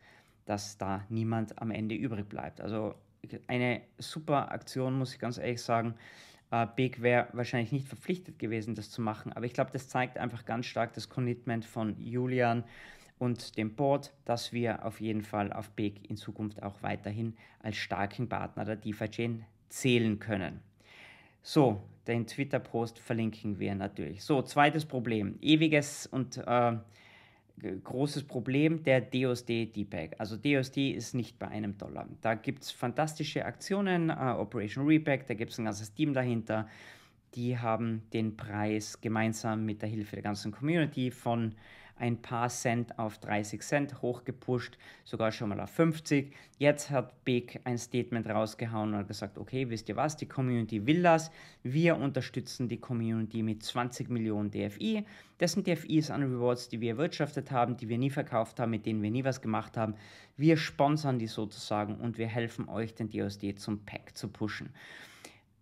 dass 0.46 0.77
da 0.77 1.05
niemand 1.10 1.60
am 1.62 1.72
Ende 1.72 1.96
übrig 1.96 2.29
bleibt. 2.29 2.62
Also 2.62 2.96
eine 3.48 3.81
super 3.98 4.51
Aktion, 4.51 4.98
muss 4.98 5.13
ich 5.13 5.20
ganz 5.20 5.38
ehrlich 5.38 5.62
sagen. 5.62 5.96
Äh, 6.51 6.67
Big 6.75 7.01
wäre 7.01 7.27
wahrscheinlich 7.34 7.72
nicht 7.72 7.88
verpflichtet 7.88 8.38
gewesen, 8.38 8.75
das 8.75 8.91
zu 8.91 9.01
machen, 9.01 9.34
aber 9.34 9.46
ich 9.46 9.53
glaube, 9.53 9.72
das 9.72 9.88
zeigt 9.88 10.17
einfach 10.17 10.46
ganz 10.46 10.65
stark 10.65 10.93
das 10.93 11.10
Commitment 11.10 11.65
von 11.65 11.96
Julian 12.00 12.63
und 13.17 13.58
dem 13.58 13.75
Board, 13.75 14.13
dass 14.25 14.51
wir 14.51 14.86
auf 14.86 15.00
jeden 15.00 15.22
Fall 15.22 15.53
auf 15.53 15.70
Big 15.72 16.10
in 16.10 16.17
Zukunft 16.17 16.62
auch 16.62 16.81
weiterhin 16.81 17.36
als 17.60 17.77
starken 17.77 18.27
Partner 18.27 18.65
der 18.65 18.75
DeFi-Chain 18.75 19.46
zählen 19.70 20.20
können. 20.20 20.60
So, 21.43 21.84
den 22.08 22.27
Twitter-Post 22.27 23.00
verlinken 23.00 23.60
wir 23.60 23.75
natürlich. 23.75 24.24
So, 24.24 24.41
zweites 24.41 24.86
Problem. 24.86 25.38
Ewiges 25.41 26.08
und 26.08 26.38
äh, 26.38 26.77
großes 27.84 28.24
Problem 28.24 28.84
der 28.84 29.01
DOSD 29.01 29.67
DPEG. 29.67 30.15
Also 30.17 30.38
DOSD 30.38 30.91
ist 30.91 31.13
nicht 31.13 31.38
bei 31.38 31.48
einem 31.48 31.77
Dollar. 31.77 32.08
Da 32.22 32.34
gibt 32.34 32.63
es 32.63 32.72
fantastische 32.72 33.46
Aktionen, 33.46 34.10
äh, 34.10 34.13
Operation 34.13 34.86
Repack, 34.86 35.27
da 35.27 35.34
gibt 35.34 35.51
es 35.51 35.60
ein 35.60 35.65
ganzes 35.65 35.93
Team 35.93 36.13
dahinter. 36.13 36.67
Die 37.36 37.58
haben 37.58 38.03
den 38.13 38.36
Preis 38.36 39.00
gemeinsam 39.00 39.65
mit 39.65 39.81
der 39.81 39.89
Hilfe 39.89 40.15
der 40.15 40.24
ganzen 40.24 40.51
Community 40.51 41.12
von 41.12 41.55
ein 41.98 42.21
paar 42.21 42.50
Cent 42.50 42.98
auf 42.98 43.17
30 43.19 43.62
Cent 43.62 44.01
hochgepusht, 44.01 44.77
sogar 45.03 45.31
schon 45.31 45.50
mal 45.50 45.60
auf 45.60 45.69
50. 45.69 46.33
Jetzt 46.57 46.89
hat 46.89 47.24
Big 47.24 47.60
ein 47.63 47.77
Statement 47.77 48.27
rausgehauen 48.27 48.89
und 48.93 49.00
hat 49.00 49.07
gesagt, 49.07 49.38
okay, 49.38 49.69
wisst 49.69 49.89
ihr 49.89 49.95
was, 49.95 50.17
die 50.17 50.27
Community 50.27 50.86
will 50.86 51.03
das. 51.03 51.31
Wir 51.63 51.98
unterstützen 51.98 52.69
die 52.69 52.79
Community 52.79 53.43
mit 53.43 53.63
20 53.63 54.10
Millionen 54.10 54.51
DFI. 54.51 55.05
Das 55.38 55.53
sind 55.53 55.67
DFIs 55.67 56.12
an 56.12 56.24
Rewards, 56.24 56.69
die 56.69 56.81
wir 56.81 56.91
erwirtschaftet 56.91 57.51
haben, 57.51 57.77
die 57.77 57.89
wir 57.89 57.98
nie 57.98 58.10
verkauft 58.10 58.60
haben, 58.60 58.71
mit 58.71 58.86
denen 58.86 59.01
wir 59.01 59.12
nie 59.12 59.24
was 59.24 59.41
gemacht 59.41 59.77
haben. 59.77 59.95
Wir 60.38 60.57
sponsern 60.57 61.19
die 61.19 61.27
sozusagen 61.27 61.95
und 61.95 62.17
wir 62.17 62.27
helfen 62.27 62.69
euch, 62.69 62.93
den 62.93 63.10
DOSD 63.10 63.55
zum 63.55 63.86
Pack 63.86 64.17
zu 64.17 64.27
pushen. 64.27 64.69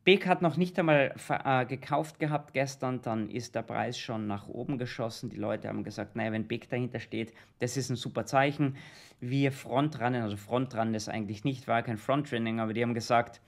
Beck 0.10 0.26
hat 0.26 0.42
noch 0.42 0.58
nicht 0.58 0.80
einmal 0.80 1.14
äh, 1.30 1.66
gekauft 1.68 2.18
gehabt 2.18 2.54
gestern, 2.54 3.00
dann 3.04 3.30
ist 3.30 3.54
der 3.54 3.62
Preis 3.62 4.00
schon 4.00 4.26
nach 4.26 4.48
oben 4.48 4.80
geschossen. 4.80 5.30
Die 5.30 5.38
Leute 5.38 5.68
haben 5.68 5.84
gesagt, 5.84 6.16
naja, 6.16 6.32
wenn 6.32 6.48
Beck 6.48 6.68
dahinter 6.68 7.00
steht, 7.00 7.32
das 7.60 7.78
ist 7.78 7.92
ein 7.92 7.96
super 7.96 8.26
Zeichen. 8.26 8.76
Wir 9.20 9.52
Frontrannen, 9.52 10.24
also 10.24 10.36
Frontrannen 10.36 10.96
ist 10.96 11.10
eigentlich 11.10 11.44
nicht, 11.44 11.68
war 11.68 11.84
kein 11.84 12.00
Frontrunning, 12.00 12.60
aber 12.60 12.74
die 12.74 12.82
haben 12.82 12.96
gesagt, 12.96 13.40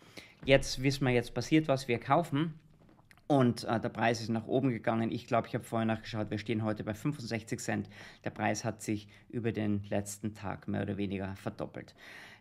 jetzt 0.46 0.84
wissen 0.84 1.08
wir, 1.08 1.14
jetzt 1.16 1.34
passiert 1.34 1.68
was, 1.68 1.88
wir 1.88 2.00
kaufen. 2.00 2.54
Und 3.26 3.64
äh, 3.64 3.80
der 3.80 3.90
Preis 3.90 4.22
ist 4.22 4.30
nach 4.30 4.46
oben 4.46 4.70
gegangen. 4.70 5.12
Ich 5.12 5.26
glaube, 5.26 5.48
ich 5.48 5.56
habe 5.56 5.64
vorher 5.64 5.88
nachgeschaut, 5.88 6.30
wir 6.30 6.38
stehen 6.38 6.64
heute 6.64 6.84
bei 6.84 6.94
65 6.94 7.60
Cent. 7.60 7.90
Der 8.24 8.30
Preis 8.30 8.64
hat 8.64 8.84
sich 8.84 9.08
über 9.30 9.52
den 9.52 9.84
letzten 9.90 10.36
Tag 10.36 10.68
mehr 10.68 10.84
oder 10.84 10.98
weniger 10.98 11.36
verdoppelt. 11.38 11.96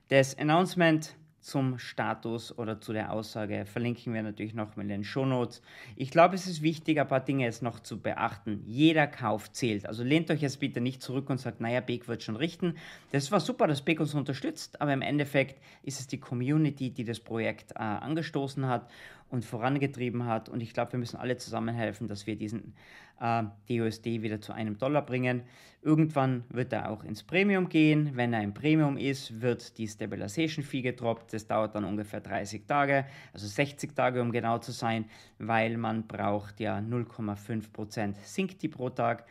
Das 0.08 0.36
Announcement 0.36 1.16
zum 1.40 1.78
Status 1.78 2.56
oder 2.56 2.80
zu 2.80 2.92
der 2.92 3.12
Aussage 3.12 3.64
verlinken 3.64 4.12
wir 4.12 4.23
natürlich 4.23 4.54
noch 4.54 4.76
in 4.76 4.88
den 4.88 5.04
Shownotes. 5.04 5.62
Ich 5.97 6.11
glaube, 6.11 6.35
es 6.35 6.47
ist 6.47 6.62
wichtig, 6.62 7.00
ein 7.00 7.09
paar 7.09 7.20
Dinge 7.20 7.44
jetzt 7.44 7.62
noch 7.62 7.80
zu 7.80 7.99
beachten. 8.00 8.62
Jeder 8.66 9.06
Kauf 9.06 9.50
zählt. 9.50 9.87
Also 9.87 10.04
lehnt 10.04 10.30
euch 10.30 10.42
jetzt 10.42 10.61
bitte 10.61 10.80
nicht 10.80 11.02
zurück 11.02 11.30
und 11.30 11.38
sagt, 11.38 11.61
naja, 11.61 11.80
Beek 11.80 12.09
wird 12.09 12.23
schon 12.23 12.37
richten. 12.37 12.76
Das 13.12 13.32
war 13.32 13.40
super, 13.40 13.66
dass 13.66 13.82
Beek 13.82 14.00
uns 14.00 14.14
unterstützt, 14.14 14.80
aber 14.80 14.92
im 14.92 15.02
Endeffekt 15.02 15.61
ist 15.82 16.00
es 16.00 16.06
die 16.06 16.20
Community, 16.20 16.90
die 16.90 17.04
das 17.04 17.20
Projekt 17.20 17.73
äh, 17.73 17.78
angestoßen 17.78 18.66
hat 18.66 18.90
und 19.30 19.44
vorangetrieben 19.44 20.26
hat. 20.26 20.49
Und 20.49 20.60
ich 20.60 20.75
glaube, 20.75 20.92
wir 20.92 20.99
müssen 20.99 21.16
alle 21.16 21.37
zusammen 21.37 21.75
helfen, 21.75 22.08
dass 22.08 22.26
wir 22.26 22.37
diesen 22.37 22.75
äh, 23.20 23.44
DUSD 23.68 24.22
wieder 24.22 24.40
zu 24.40 24.52
einem 24.52 24.78
Dollar 24.78 25.04
bringen. 25.04 25.42
Irgendwann 25.82 26.44
wird 26.50 26.72
er 26.72 26.90
auch 26.90 27.04
ins 27.04 27.22
Premium 27.22 27.68
gehen. 27.68 28.10
Wenn 28.14 28.32
er 28.32 28.42
im 28.42 28.52
Premium 28.52 28.99
ist, 28.99 29.40
wird 29.40 29.78
die 29.78 29.88
Stabilization 29.88 30.64
Fee 30.64 30.82
gedroppt. 30.82 31.32
Das 31.32 31.46
dauert 31.46 31.75
dann 31.75 31.84
ungefähr 31.84 32.20
30 32.20 32.66
Tage, 32.66 33.06
also 33.32 33.46
60 33.46 33.94
Tage, 33.94 34.20
um 34.20 34.32
genau 34.32 34.58
zu 34.58 34.72
sein, 34.72 35.06
weil 35.38 35.76
man 35.78 36.06
braucht 36.06 36.60
ja 36.60 36.78
0,5% 36.78 38.14
sinkt 38.25 38.62
die 38.62 38.68
pro 38.68 38.90
Tag 38.90 39.25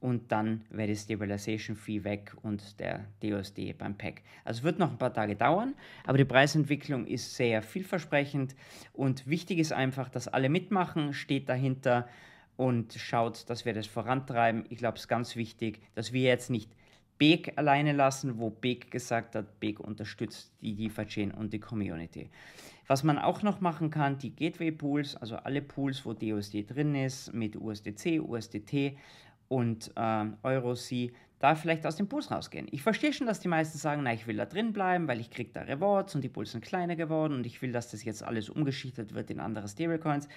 und 0.00 0.32
dann 0.32 0.62
wäre 0.70 0.88
die 0.88 0.96
Stabilization 0.96 1.76
Fee 1.76 2.04
weg 2.04 2.32
und 2.42 2.80
der 2.80 3.04
DOSD 3.22 3.74
beim 3.74 3.96
Pack. 3.96 4.22
Also 4.44 4.62
wird 4.62 4.78
noch 4.78 4.90
ein 4.90 4.98
paar 4.98 5.12
Tage 5.12 5.36
dauern, 5.36 5.74
aber 6.06 6.18
die 6.18 6.24
Preisentwicklung 6.24 7.06
ist 7.06 7.36
sehr 7.36 7.62
vielversprechend 7.62 8.56
und 8.92 9.26
wichtig 9.26 9.58
ist 9.58 9.72
einfach, 9.72 10.08
dass 10.08 10.28
alle 10.28 10.48
mitmachen, 10.48 11.12
steht 11.12 11.48
dahinter 11.48 12.08
und 12.56 12.94
schaut, 12.94 13.48
dass 13.48 13.64
wir 13.64 13.74
das 13.74 13.86
vorantreiben. 13.86 14.64
Ich 14.70 14.78
glaube, 14.78 14.96
es 14.96 15.02
ist 15.02 15.08
ganz 15.08 15.36
wichtig, 15.36 15.80
dass 15.94 16.12
wir 16.12 16.22
jetzt 16.22 16.50
nicht 16.50 16.70
Beek 17.18 17.58
alleine 17.58 17.92
lassen, 17.92 18.38
wo 18.38 18.48
Beek 18.48 18.90
gesagt 18.90 19.34
hat, 19.34 19.60
Beek 19.60 19.78
unterstützt 19.78 20.54
die 20.62 20.74
DeFi-Chain 20.74 21.32
und 21.32 21.52
die 21.52 21.60
Community. 21.60 22.30
Was 22.86 23.04
man 23.04 23.18
auch 23.18 23.42
noch 23.42 23.60
machen 23.60 23.90
kann, 23.90 24.18
die 24.18 24.34
Gateway-Pools, 24.34 25.16
also 25.16 25.36
alle 25.36 25.60
Pools, 25.62 26.04
wo 26.06 26.14
DUSD 26.14 26.64
drin 26.68 26.94
ist, 26.94 27.32
mit 27.32 27.56
USDC, 27.56 28.20
USDT 28.20 28.96
und 29.50 29.90
äh, 29.96 30.26
EuroC 30.44 31.12
da 31.40 31.54
vielleicht 31.54 31.86
aus 31.86 31.96
dem 31.96 32.06
Puls 32.08 32.30
rausgehen. 32.30 32.68
Ich 32.70 32.82
verstehe 32.82 33.12
schon, 33.12 33.26
dass 33.26 33.40
die 33.40 33.48
meisten 33.48 33.78
sagen, 33.78 34.02
na, 34.04 34.12
ich 34.12 34.26
will 34.26 34.36
da 34.36 34.44
drin 34.44 34.72
bleiben, 34.72 35.08
weil 35.08 35.20
ich 35.20 35.30
kriege 35.30 35.50
da 35.52 35.62
Rewards 35.62 36.14
und 36.14 36.22
die 36.22 36.28
Pools 36.28 36.52
sind 36.52 36.64
kleiner 36.64 36.96
geworden 36.96 37.34
und 37.34 37.46
ich 37.46 37.60
will, 37.62 37.72
dass 37.72 37.90
das 37.90 38.04
jetzt 38.04 38.22
alles 38.22 38.48
umgeschichtet 38.48 39.14
wird 39.14 39.30
in 39.30 39.40
andere 39.40 39.66
Stablecoins. 39.66 40.28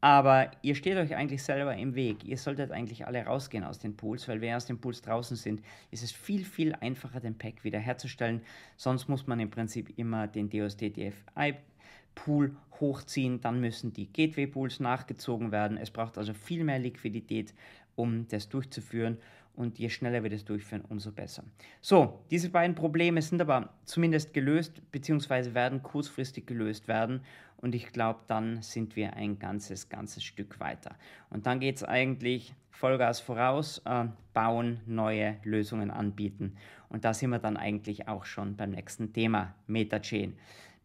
Aber 0.00 0.50
ihr 0.62 0.74
steht 0.74 0.96
euch 0.98 1.16
eigentlich 1.16 1.42
selber 1.42 1.74
im 1.74 1.94
Weg. 1.94 2.24
Ihr 2.24 2.38
solltet 2.38 2.70
eigentlich 2.70 3.06
alle 3.06 3.24
rausgehen 3.24 3.64
aus 3.64 3.78
den 3.78 3.96
Pools, 3.96 4.28
weil 4.28 4.40
wenn 4.40 4.54
aus 4.54 4.66
den 4.66 4.78
Pools 4.78 5.02
draußen 5.02 5.36
sind, 5.36 5.62
ist 5.90 6.04
es 6.04 6.12
viel, 6.12 6.44
viel 6.44 6.74
einfacher, 6.76 7.18
den 7.18 7.36
Pack 7.36 7.64
wiederherzustellen. 7.64 8.40
Sonst 8.76 9.08
muss 9.08 9.26
man 9.26 9.40
im 9.40 9.50
Prinzip 9.50 9.98
immer 9.98 10.28
den 10.28 10.48
DOSD 10.48 10.90
DFI 10.90 11.56
Pool 12.16 12.56
hochziehen, 12.80 13.40
dann 13.40 13.60
müssen 13.60 13.92
die 13.92 14.12
Gateway 14.12 14.48
Pools 14.48 14.80
nachgezogen 14.80 15.52
werden. 15.52 15.76
Es 15.76 15.90
braucht 15.90 16.18
also 16.18 16.34
viel 16.34 16.64
mehr 16.64 16.80
Liquidität 16.80 17.54
um 17.96 18.28
das 18.28 18.48
durchzuführen. 18.48 19.18
Und 19.54 19.78
je 19.78 19.88
schneller 19.88 20.22
wir 20.22 20.30
das 20.30 20.44
durchführen, 20.44 20.84
umso 20.88 21.12
besser. 21.12 21.42
So, 21.80 22.20
diese 22.30 22.50
beiden 22.50 22.74
Probleme 22.74 23.22
sind 23.22 23.40
aber 23.40 23.70
zumindest 23.86 24.34
gelöst, 24.34 24.82
beziehungsweise 24.92 25.54
werden 25.54 25.82
kurzfristig 25.82 26.46
gelöst 26.46 26.88
werden. 26.88 27.22
Und 27.56 27.74
ich 27.74 27.90
glaube, 27.90 28.20
dann 28.26 28.60
sind 28.60 28.96
wir 28.96 29.14
ein 29.14 29.38
ganzes, 29.38 29.88
ganzes 29.88 30.22
Stück 30.22 30.60
weiter. 30.60 30.94
Und 31.30 31.46
dann 31.46 31.58
geht 31.58 31.76
es 31.76 31.84
eigentlich 31.84 32.54
Vollgas 32.70 33.20
voraus, 33.20 33.80
äh, 33.86 34.04
bauen, 34.34 34.80
neue 34.84 35.38
Lösungen 35.42 35.90
anbieten. 35.90 36.56
Und 36.90 37.06
da 37.06 37.14
sind 37.14 37.30
wir 37.30 37.38
dann 37.38 37.56
eigentlich 37.56 38.08
auch 38.08 38.26
schon 38.26 38.56
beim 38.56 38.72
nächsten 38.72 39.14
Thema, 39.14 39.54
MetaChain. 39.66 40.36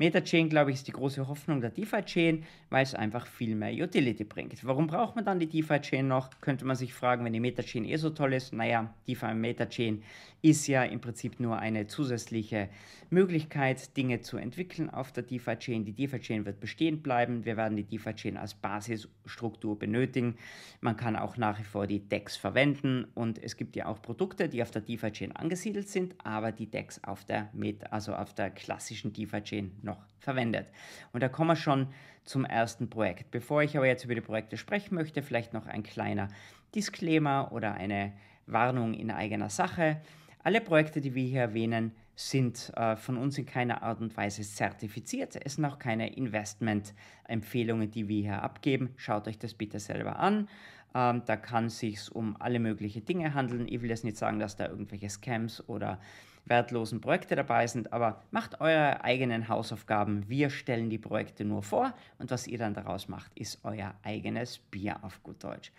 MetaChain, 0.01 0.49
glaube 0.49 0.71
ich, 0.71 0.77
ist 0.77 0.87
die 0.87 0.93
große 0.93 1.27
Hoffnung 1.27 1.61
der 1.61 1.69
DeFi-Chain, 1.69 2.43
weil 2.71 2.81
es 2.81 2.95
einfach 2.95 3.27
viel 3.27 3.55
mehr 3.55 3.71
Utility 3.71 4.23
bringt. 4.23 4.65
Warum 4.65 4.87
braucht 4.87 5.15
man 5.15 5.25
dann 5.25 5.39
die 5.39 5.47
DeFi-Chain 5.47 6.07
noch? 6.07 6.31
Könnte 6.41 6.65
man 6.65 6.75
sich 6.75 6.91
fragen, 6.91 7.23
wenn 7.23 7.33
die 7.33 7.39
MetaChain 7.39 7.85
eh 7.85 7.97
so 7.97 8.09
toll 8.09 8.33
ist. 8.33 8.51
Naja, 8.51 8.91
DeFi 9.07 9.27
und 9.27 9.41
MetaChain 9.41 10.01
ist 10.41 10.65
ja 10.65 10.83
im 10.83 10.99
Prinzip 11.01 11.39
nur 11.39 11.59
eine 11.59 11.85
zusätzliche 11.85 12.69
Möglichkeit, 13.11 13.95
Dinge 13.97 14.21
zu 14.21 14.37
entwickeln 14.37 14.89
auf 14.89 15.11
der 15.11 15.23
DeFi-Chain. 15.23 15.85
Die 15.85 15.93
DeFi-Chain 15.93 16.45
wird 16.45 16.59
bestehen 16.59 17.03
bleiben. 17.03 17.45
Wir 17.45 17.57
werden 17.57 17.75
die 17.75 17.83
DeFi-Chain 17.83 18.37
als 18.37 18.53
Basisstruktur 18.53 19.77
benötigen. 19.77 20.37
Man 20.79 20.97
kann 20.97 21.15
auch 21.15 21.37
nach 21.37 21.59
wie 21.59 21.63
vor 21.63 21.87
die 21.87 21.99
DEX 21.99 22.37
verwenden 22.37 23.05
und 23.13 23.37
es 23.43 23.57
gibt 23.57 23.75
ja 23.75 23.85
auch 23.85 24.01
Produkte, 24.01 24.47
die 24.47 24.61
auf 24.63 24.71
der 24.71 24.81
DeFi-Chain 24.81 25.35
angesiedelt 25.35 25.89
sind, 25.89 26.15
aber 26.23 26.51
die 26.51 26.67
DEX 26.67 27.03
auf 27.03 27.25
der, 27.25 27.49
Meta, 27.53 27.87
also 27.87 28.15
auf 28.15 28.33
der 28.33 28.49
klassischen 28.49 29.11
DeFi-Chain 29.11 29.71
noch 29.81 29.90
noch 29.91 30.05
verwendet. 30.19 30.67
Und 31.13 31.21
da 31.21 31.29
kommen 31.29 31.49
wir 31.49 31.55
schon 31.55 31.87
zum 32.23 32.45
ersten 32.45 32.89
Projekt. 32.89 33.31
Bevor 33.31 33.63
ich 33.63 33.75
aber 33.77 33.87
jetzt 33.87 34.05
über 34.05 34.15
die 34.15 34.21
Projekte 34.21 34.57
sprechen 34.57 34.95
möchte, 34.95 35.21
vielleicht 35.23 35.53
noch 35.53 35.65
ein 35.67 35.83
kleiner 35.83 36.29
Disclaimer 36.75 37.51
oder 37.51 37.73
eine 37.73 38.13
Warnung 38.45 38.93
in 38.93 39.11
eigener 39.11 39.49
Sache. 39.49 40.01
Alle 40.43 40.61
Projekte, 40.61 41.01
die 41.01 41.15
wir 41.15 41.25
hier 41.25 41.41
erwähnen, 41.41 41.91
sind 42.15 42.71
äh, 42.75 42.95
von 42.95 43.17
uns 43.17 43.37
in 43.37 43.45
keiner 43.45 43.81
Art 43.83 44.01
und 44.01 44.15
Weise 44.15 44.43
zertifiziert. 44.43 45.37
Es 45.43 45.55
sind 45.55 45.65
auch 45.65 45.79
keine 45.79 46.13
Investment-Empfehlungen, 46.15 47.89
die 47.89 48.07
wir 48.07 48.21
hier 48.21 48.43
abgeben. 48.43 48.93
Schaut 48.97 49.27
euch 49.27 49.39
das 49.39 49.53
bitte 49.53 49.79
selber 49.79 50.19
an. 50.19 50.47
Ähm, 50.93 51.23
da 51.25 51.35
kann 51.37 51.65
es 51.65 51.79
sich 51.79 52.11
um 52.13 52.35
alle 52.39 52.59
möglichen 52.59 53.05
Dinge 53.05 53.33
handeln. 53.33 53.67
Ich 53.67 53.81
will 53.81 53.89
jetzt 53.89 54.03
nicht 54.03 54.17
sagen, 54.17 54.39
dass 54.39 54.55
da 54.55 54.67
irgendwelche 54.67 55.09
Scams 55.09 55.67
oder 55.67 55.99
wertlosen 56.45 57.01
Projekte 57.01 57.35
dabei 57.35 57.67
sind, 57.67 57.93
aber 57.93 58.21
macht 58.31 58.61
eure 58.61 59.03
eigenen 59.03 59.47
Hausaufgaben. 59.47 60.27
Wir 60.27 60.49
stellen 60.49 60.89
die 60.89 60.97
Projekte 60.97 61.45
nur 61.45 61.63
vor 61.63 61.93
und 62.19 62.31
was 62.31 62.47
ihr 62.47 62.57
dann 62.57 62.73
daraus 62.73 63.07
macht, 63.07 63.31
ist 63.35 63.59
euer 63.63 63.93
eigenes 64.03 64.57
Bier 64.57 64.97
auf 65.03 65.21
gut 65.23 65.43
Deutsch. 65.43 65.71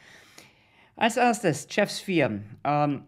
Als 0.96 1.16
erstes, 1.16 1.66
Chefsphere. 1.70 2.40
Ähm, 2.64 3.04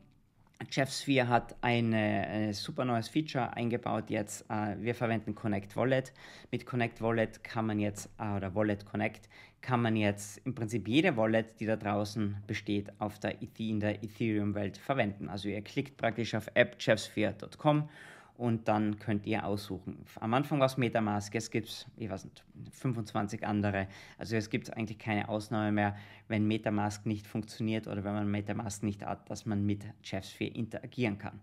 Chefsphere 0.70 1.28
hat 1.28 1.56
ein 1.60 2.52
super 2.52 2.84
neues 2.84 3.08
Feature 3.08 3.54
eingebaut 3.54 4.08
jetzt. 4.08 4.48
Äh, 4.50 4.76
wir 4.78 4.94
verwenden 4.94 5.34
Connect 5.34 5.76
Wallet. 5.76 6.12
Mit 6.50 6.64
Connect 6.64 7.02
Wallet 7.02 7.42
kann 7.44 7.66
man 7.66 7.78
jetzt, 7.78 8.08
äh, 8.18 8.36
oder 8.36 8.54
Wallet 8.54 8.86
Connect, 8.86 9.28
kann 9.64 9.80
man 9.80 9.96
jetzt 9.96 10.42
im 10.44 10.54
Prinzip 10.54 10.86
jede 10.86 11.16
Wallet, 11.16 11.58
die 11.58 11.64
da 11.64 11.76
draußen 11.76 12.36
besteht, 12.46 12.92
auf 12.98 13.18
der, 13.18 13.40
in 13.40 13.80
der 13.80 14.04
Ethereum-Welt 14.04 14.76
verwenden. 14.76 15.30
Also 15.30 15.48
ihr 15.48 15.62
klickt 15.62 15.96
praktisch 15.96 16.34
auf 16.34 16.48
appchefsphere.com 16.54 17.88
und 18.36 18.66
dann 18.66 18.98
könnt 18.98 19.26
ihr 19.26 19.46
aussuchen. 19.46 20.04
Am 20.20 20.34
Anfang 20.34 20.58
war 20.58 20.66
es 20.66 20.76
Metamask, 20.76 21.32
jetzt 21.34 21.52
gibt 21.52 21.68
es, 21.68 21.86
ich 21.96 22.10
weiß 22.10 22.24
nicht, 22.24 22.44
25 22.72 23.46
andere. 23.46 23.86
Also 24.18 24.36
es 24.36 24.50
gibt 24.50 24.72
eigentlich 24.76 24.98
keine 24.98 25.28
Ausnahme 25.28 25.70
mehr, 25.70 25.96
wenn 26.26 26.46
Metamask 26.46 27.06
nicht 27.06 27.26
funktioniert 27.26 27.86
oder 27.86 28.02
wenn 28.02 28.14
man 28.14 28.30
Metamask 28.30 28.82
nicht 28.82 29.04
hat, 29.04 29.30
dass 29.30 29.46
man 29.46 29.64
mit 29.64 29.84
Chefsphere 30.02 30.52
interagieren 30.52 31.18
kann. 31.18 31.40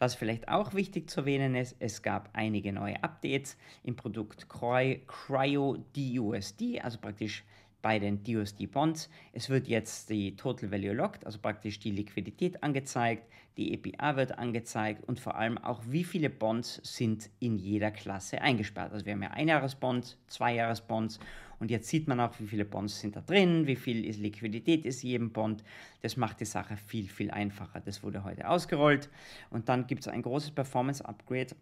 Was 0.00 0.16
vielleicht 0.16 0.48
auch 0.48 0.74
wichtig 0.74 1.08
zu 1.08 1.20
erwähnen 1.20 1.54
ist, 1.54 1.76
es 1.78 2.02
gab 2.02 2.30
einige 2.32 2.72
neue 2.72 3.02
Updates 3.04 3.56
im 3.84 3.94
Produkt 3.94 4.48
Cryo 4.48 5.76
DUSD, 5.94 6.80
also 6.82 6.98
praktisch 6.98 7.44
bei 7.84 7.98
den 7.98 8.24
DUSD 8.24 8.66
Bonds. 8.66 9.10
Es 9.34 9.50
wird 9.50 9.68
jetzt 9.68 10.08
die 10.08 10.36
Total 10.36 10.70
Value 10.70 10.94
Locked, 10.94 11.26
also 11.26 11.38
praktisch 11.38 11.78
die 11.78 11.90
Liquidität 11.90 12.62
angezeigt, 12.62 13.28
die 13.58 13.74
EPA 13.74 14.16
wird 14.16 14.38
angezeigt 14.38 15.04
und 15.06 15.20
vor 15.20 15.36
allem 15.36 15.58
auch, 15.58 15.82
wie 15.86 16.02
viele 16.02 16.30
Bonds 16.30 16.80
sind 16.82 17.28
in 17.40 17.58
jeder 17.58 17.90
Klasse 17.90 18.40
eingesperrt. 18.40 18.94
Also 18.94 19.04
wir 19.04 19.12
haben 19.12 19.22
ja 19.22 19.32
Einjahresbonds, 19.32 20.16
Zweijahresbonds 20.28 21.20
Und 21.60 21.70
jetzt 21.70 21.88
sieht 21.88 22.08
man 22.08 22.20
auch, 22.20 22.32
wie 22.40 22.46
viele 22.46 22.64
Bonds 22.64 22.98
sind 23.00 23.16
da 23.16 23.20
drin, 23.20 23.66
wie 23.66 23.76
viel 23.76 24.06
ist 24.06 24.18
Liquidität 24.18 24.86
ist 24.86 25.02
jedem 25.02 25.30
Bond. 25.30 25.62
Das 26.00 26.16
macht 26.16 26.40
die 26.40 26.46
Sache 26.46 26.78
viel, 26.78 27.06
viel 27.06 27.30
einfacher. 27.30 27.80
Das 27.80 28.02
wurde 28.02 28.24
heute 28.24 28.48
ausgerollt. 28.48 29.10
Und 29.50 29.68
dann 29.68 29.86
gibt 29.86 30.00
es 30.00 30.08
ein 30.08 30.22
großes 30.22 30.52
Performance-Upgrade 30.52 31.54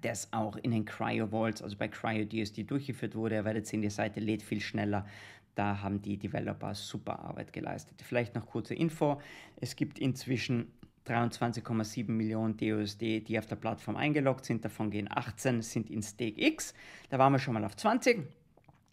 das 0.00 0.32
auch 0.32 0.56
in 0.56 0.70
den 0.70 0.84
Cryo 0.84 1.30
Vaults, 1.30 1.62
also 1.62 1.76
bei 1.76 1.88
CryoDSD 1.88 2.64
durchgeführt 2.64 3.14
wurde. 3.14 3.36
Ihr 3.36 3.44
werdet 3.44 3.66
sehen, 3.66 3.82
die 3.82 3.90
Seite 3.90 4.20
lädt 4.20 4.42
viel 4.42 4.60
schneller. 4.60 5.06
Da 5.54 5.80
haben 5.82 6.00
die 6.00 6.16
Developer 6.16 6.74
super 6.74 7.18
Arbeit 7.18 7.52
geleistet. 7.52 8.00
Vielleicht 8.02 8.34
noch 8.34 8.46
kurze 8.46 8.74
Info. 8.74 9.20
Es 9.56 9.74
gibt 9.74 9.98
inzwischen 9.98 10.72
23,7 11.06 12.10
Millionen 12.10 12.56
DUSD, 12.56 13.20
die 13.20 13.38
auf 13.38 13.46
der 13.46 13.56
Plattform 13.56 13.96
eingeloggt 13.96 14.44
sind. 14.44 14.64
Davon 14.64 14.90
gehen 14.90 15.08
18 15.10 15.62
sind 15.62 15.90
in 15.90 16.02
Stake 16.02 16.40
X. 16.40 16.74
Da 17.10 17.18
waren 17.18 17.32
wir 17.32 17.38
schon 17.38 17.54
mal 17.54 17.64
auf 17.64 17.76
20 17.76 18.24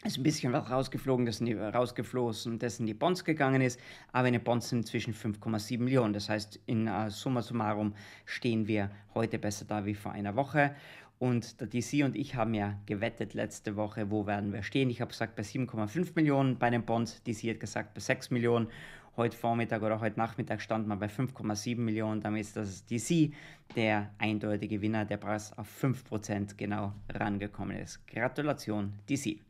ist 0.05 0.17
ein 0.17 0.23
bisschen 0.23 0.53
was 0.53 0.69
rausgeflogen, 0.69 1.25
das 1.25 1.41
rausgeflossen, 1.41 2.59
das 2.59 2.79
in 2.79 2.85
die 2.85 2.93
Bonds 2.93 3.23
gegangen 3.23 3.61
ist, 3.61 3.79
aber 4.11 4.27
in 4.27 4.33
den 4.33 4.43
Bonds 4.43 4.69
sind 4.69 4.79
inzwischen 4.79 5.13
5,7 5.13 5.79
Millionen. 5.79 6.13
Das 6.13 6.29
heißt, 6.29 6.59
in 6.67 6.87
uh, 6.87 7.09
summa 7.09 7.41
summarum 7.41 7.93
stehen 8.25 8.67
wir 8.67 8.91
heute 9.13 9.39
besser 9.39 9.65
da 9.65 9.85
wie 9.85 9.95
vor 9.95 10.11
einer 10.11 10.35
Woche. 10.35 10.75
Und 11.17 11.59
der 11.61 11.67
DC 11.67 12.03
und 12.03 12.15
ich 12.15 12.35
haben 12.35 12.53
ja 12.53 12.77
gewettet 12.85 13.33
letzte 13.33 13.75
Woche, 13.77 14.11
wo 14.11 14.27
werden 14.27 14.51
wir 14.53 14.63
stehen. 14.63 14.89
Ich 14.89 15.01
habe 15.01 15.09
gesagt 15.09 15.35
bei 15.35 15.43
7,5 15.43 16.11
Millionen 16.15 16.59
bei 16.59 16.69
den 16.69 16.83
Bonds, 16.83 17.23
DC 17.23 17.49
hat 17.49 17.59
gesagt 17.59 17.93
bei 17.93 18.01
6 18.01 18.31
Millionen. 18.31 18.67
Heute 19.17 19.37
Vormittag 19.37 19.81
oder 19.81 20.01
heute 20.01 20.19
Nachmittag 20.19 20.61
stand 20.61 20.87
man 20.87 20.99
bei 20.99 21.07
5,7 21.07 21.79
Millionen. 21.79 22.19
Damit 22.19 22.41
ist 22.41 22.57
das 22.57 22.85
DC 22.85 23.31
der 23.77 24.11
eindeutige 24.17 24.75
Gewinner, 24.75 25.05
der 25.05 25.17
Preis 25.17 25.57
auf 25.57 25.69
5% 25.81 26.57
genau 26.57 26.91
rangekommen 27.13 27.77
ist. 27.77 28.05
Gratulation, 28.07 28.91
DC. 29.09 29.44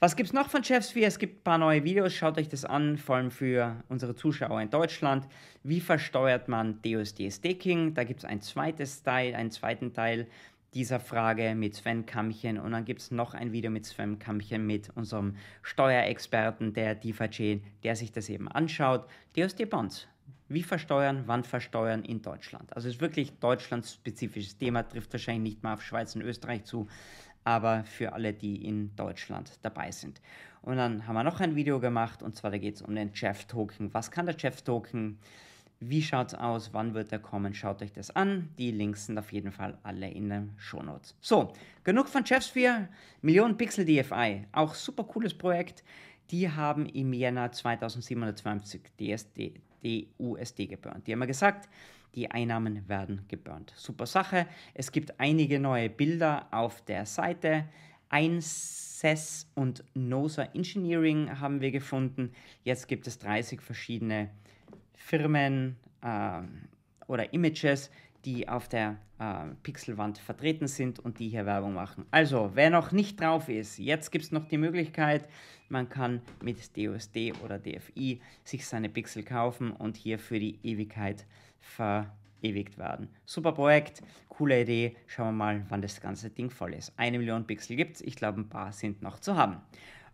Was 0.00 0.16
gibt 0.16 0.28
es 0.28 0.32
noch 0.34 0.50
von 0.50 0.62
Chefsphere? 0.62 1.06
Es 1.06 1.18
gibt 1.18 1.40
ein 1.40 1.44
paar 1.44 1.58
neue 1.58 1.82
Videos, 1.82 2.12
schaut 2.12 2.36
euch 2.36 2.48
das 2.48 2.64
an, 2.64 2.98
vor 2.98 3.16
allem 3.16 3.30
für 3.30 3.76
unsere 3.88 4.14
Zuschauer 4.14 4.60
in 4.60 4.68
Deutschland. 4.68 5.26
Wie 5.62 5.80
versteuert 5.80 6.46
man 6.46 6.82
DUSD 6.82 7.30
Staking? 7.30 7.94
Da 7.94 8.04
gibt 8.04 8.20
es 8.20 8.24
ein 8.26 8.42
zweites 8.42 9.02
Teil, 9.02 9.34
einen 9.34 9.50
zweiten 9.50 9.94
Teil 9.94 10.26
dieser 10.74 11.00
Frage 11.00 11.54
mit 11.54 11.76
Sven 11.76 12.04
Kammchen 12.04 12.58
und 12.58 12.72
dann 12.72 12.84
gibt 12.84 13.00
es 13.00 13.10
noch 13.12 13.32
ein 13.32 13.52
Video 13.52 13.70
mit 13.70 13.86
Sven 13.86 14.18
Kammchen 14.18 14.66
mit 14.66 14.90
unserem 14.96 15.36
Steuerexperten 15.62 16.74
der 16.74 16.96
DeFi-Chain, 16.96 17.62
der 17.84 17.96
sich 17.96 18.12
das 18.12 18.28
eben 18.28 18.48
anschaut. 18.48 19.06
DUSD 19.36 19.64
Bonds. 19.64 20.08
Wie 20.48 20.62
versteuern, 20.62 21.22
wann 21.26 21.44
versteuern 21.44 22.04
in 22.04 22.20
Deutschland? 22.20 22.74
Also 22.76 22.88
es 22.88 22.96
ist 22.96 23.00
wirklich 23.00 23.32
deutschlandspezifisches 23.38 24.58
Thema, 24.58 24.82
trifft 24.82 25.12
wahrscheinlich 25.12 25.54
nicht 25.54 25.62
mal 25.62 25.74
auf 25.74 25.82
Schweiz 25.82 26.14
und 26.14 26.22
Österreich 26.22 26.64
zu, 26.64 26.86
aber 27.44 27.84
für 27.84 28.12
alle, 28.12 28.32
die 28.32 28.64
in 28.66 28.94
Deutschland 28.96 29.58
dabei 29.62 29.90
sind. 29.90 30.20
Und 30.62 30.78
dann 30.78 31.06
haben 31.06 31.14
wir 31.14 31.24
noch 31.24 31.40
ein 31.40 31.56
Video 31.56 31.78
gemacht 31.78 32.22
und 32.22 32.34
zwar 32.34 32.50
da 32.50 32.58
geht 32.58 32.76
es 32.76 32.82
um 32.82 32.94
den 32.94 33.10
Jeff-Token. 33.14 33.92
Was 33.92 34.10
kann 34.10 34.26
der 34.26 34.34
Jeff-Token? 34.36 35.18
Wie 35.80 36.02
schaut 36.02 36.28
es 36.28 36.34
aus? 36.34 36.72
Wann 36.72 36.94
wird 36.94 37.12
er 37.12 37.18
kommen? 37.18 37.52
Schaut 37.52 37.82
euch 37.82 37.92
das 37.92 38.10
an. 38.10 38.48
Die 38.58 38.70
Links 38.70 39.06
sind 39.06 39.18
auf 39.18 39.32
jeden 39.32 39.52
Fall 39.52 39.76
alle 39.82 40.08
in 40.10 40.30
den 40.30 40.52
Shownotes. 40.56 41.14
So, 41.20 41.52
genug 41.82 42.08
von 42.08 42.24
Chefsphere. 42.24 42.88
Millionen 43.20 43.58
Pixel 43.58 43.84
DFI. 43.84 44.46
Auch 44.52 44.74
super 44.74 45.04
cooles 45.04 45.34
Projekt. 45.34 45.84
Die 46.30 46.48
haben 46.48 46.86
im 46.86 47.12
Jänner 47.12 47.52
2750 47.52 48.80
DSD, 48.98 49.60
DUSD 49.82 50.66
geburnt. 50.66 51.06
Die 51.06 51.12
haben 51.12 51.18
wir 51.18 51.26
gesagt, 51.26 51.68
die 52.14 52.30
Einnahmen 52.30 52.88
werden 52.88 53.24
geburnt. 53.28 53.72
Super 53.76 54.06
Sache. 54.06 54.46
Es 54.74 54.92
gibt 54.92 55.18
einige 55.20 55.58
neue 55.58 55.90
Bilder 55.90 56.48
auf 56.50 56.80
der 56.82 57.06
Seite. 57.06 57.64
Ein 58.08 58.40
SES 58.40 59.50
und 59.54 59.84
NOSA 59.94 60.44
Engineering 60.54 61.40
haben 61.40 61.60
wir 61.60 61.70
gefunden. 61.70 62.32
Jetzt 62.62 62.88
gibt 62.88 63.06
es 63.06 63.18
30 63.18 63.60
verschiedene 63.60 64.30
Firmen 64.94 65.76
äh, 66.02 66.40
oder 67.06 67.32
Images, 67.32 67.90
die 68.24 68.48
auf 68.48 68.68
der 68.68 68.96
äh, 69.18 69.46
Pixelwand 69.62 70.18
vertreten 70.18 70.66
sind 70.66 70.98
und 70.98 71.18
die 71.18 71.28
hier 71.28 71.46
Werbung 71.46 71.74
machen. 71.74 72.06
Also, 72.10 72.52
wer 72.54 72.70
noch 72.70 72.92
nicht 72.92 73.20
drauf 73.20 73.48
ist, 73.48 73.78
jetzt 73.78 74.10
gibt 74.10 74.24
es 74.24 74.32
noch 74.32 74.46
die 74.46 74.58
Möglichkeit, 74.58 75.28
man 75.68 75.88
kann 75.88 76.22
mit 76.42 76.76
DUSD 76.76 77.32
oder 77.42 77.58
DFI 77.58 78.20
sich 78.44 78.66
seine 78.66 78.88
Pixel 78.88 79.22
kaufen 79.22 79.72
und 79.72 79.96
hier 79.96 80.18
für 80.18 80.38
die 80.38 80.58
Ewigkeit 80.62 81.26
verewigt 81.64 82.78
werden. 82.78 83.08
Super 83.24 83.52
Projekt, 83.52 84.02
coole 84.28 84.62
Idee. 84.62 84.96
Schauen 85.06 85.28
wir 85.28 85.32
mal, 85.32 85.66
wann 85.68 85.82
das 85.82 86.00
ganze 86.00 86.30
Ding 86.30 86.50
voll 86.50 86.74
ist. 86.74 86.92
Eine 86.96 87.18
Million 87.18 87.46
Pixel 87.46 87.76
gibt 87.76 87.96
es, 87.96 88.02
ich 88.02 88.16
glaube, 88.16 88.40
ein 88.40 88.48
paar 88.48 88.72
sind 88.72 89.02
noch 89.02 89.18
zu 89.18 89.36
haben. 89.36 89.56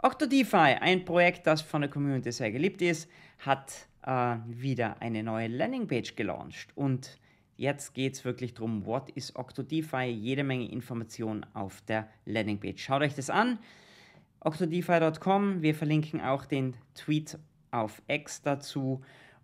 OctoDeFi, 0.02 0.78
ein 0.80 1.04
Projekt, 1.04 1.46
das 1.46 1.60
von 1.60 1.82
der 1.82 1.90
Community 1.90 2.32
sehr 2.32 2.50
geliebt 2.50 2.80
ist, 2.80 3.10
hat 3.40 3.86
äh, 4.06 4.36
wieder 4.46 5.00
eine 5.02 5.22
neue 5.22 5.48
Landingpage 5.48 6.16
gelauncht 6.16 6.68
und 6.74 7.18
Jetzt 7.60 7.92
geht 7.92 8.14
es 8.14 8.24
wirklich 8.24 8.54
darum, 8.54 8.86
what 8.86 9.10
is 9.10 9.36
OctoDeFi? 9.36 10.06
Jede 10.06 10.44
Menge 10.44 10.70
Informationen 10.70 11.44
auf 11.52 11.82
der 11.82 12.08
Landingpage. 12.24 12.82
Schaut 12.82 13.02
euch 13.02 13.14
das 13.14 13.28
an. 13.28 13.58
OctoDeFi.com. 14.40 15.60
Wir 15.60 15.74
verlinken 15.74 16.22
auch 16.22 16.46
den 16.46 16.74
Tweet 16.94 17.38
auf 17.70 18.00
X 18.08 18.40
dazu. 18.40 19.02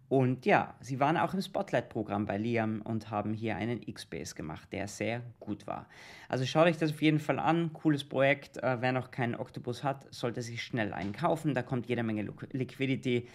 Und 0.09 0.47
ja, 0.47 0.75
sie 0.81 1.01
waren 1.01 1.17
auch 1.17 1.35
im 1.35 1.43
Spotlight-Programm 1.43 2.27
bei 2.27 2.39
Liam 2.39 2.81
und 2.83 3.11
haben 3.11 3.33
hier 3.33 3.57
einen 3.57 3.83
X-Base 3.83 4.35
gemacht, 4.37 4.69
der 4.73 4.87
sehr 4.87 5.23
gut 5.41 5.67
war. 5.67 5.87
Also 6.29 6.45
schaut 6.47 6.67
euch 6.67 6.79
das 6.79 6.93
auf 6.93 7.03
jeden 7.03 7.19
Fall 7.19 7.41
an. 7.41 7.73
Cooles 7.73 8.05
Projekt. 8.05 8.59
Äh, 8.59 8.81
wer 8.81 8.93
noch 8.93 9.11
keinen 9.11 9.35
Octopus 9.35 9.83
hat, 9.83 10.07
sollte 10.15 10.43
sich 10.43 10.63
schnell 10.63 10.93
einen 10.93 11.13
kaufen. 11.13 11.55
Da 11.55 11.63
kommt 11.63 11.87
jede 11.87 12.05
Menge 12.05 12.29
Liquidity, 12.53 13.27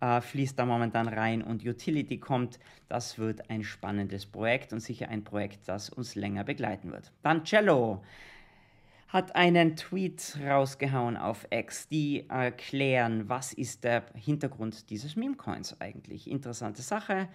äh, 0.00 0.20
fließt 0.22 0.58
da 0.58 0.64
momentan 0.64 1.08
rein 1.08 1.42
und 1.42 1.64
Utility 1.64 2.18
kommt. 2.18 2.58
Das 2.88 3.18
wird 3.18 3.50
ein 3.50 3.62
spannendes 3.62 4.24
Projekt 4.24 4.72
und 4.72 4.80
sicher 4.80 5.10
ein 5.10 5.24
Projekt, 5.24 5.68
das 5.68 5.90
uns 5.90 6.14
länger 6.14 6.44
begleiten 6.44 6.90
wird. 6.90 7.12
Dann 7.22 7.44
Cello 7.44 8.02
hat 9.14 9.36
einen 9.36 9.76
Tweet 9.76 10.36
rausgehauen 10.44 11.16
auf 11.16 11.46
X, 11.50 11.86
die 11.86 12.28
erklären, 12.28 13.28
was 13.28 13.52
ist 13.52 13.84
der 13.84 14.02
Hintergrund 14.16 14.90
dieses 14.90 15.14
Meme-Coins 15.14 15.80
eigentlich. 15.80 16.28
Interessante 16.28 16.82
Sache, 16.82 17.28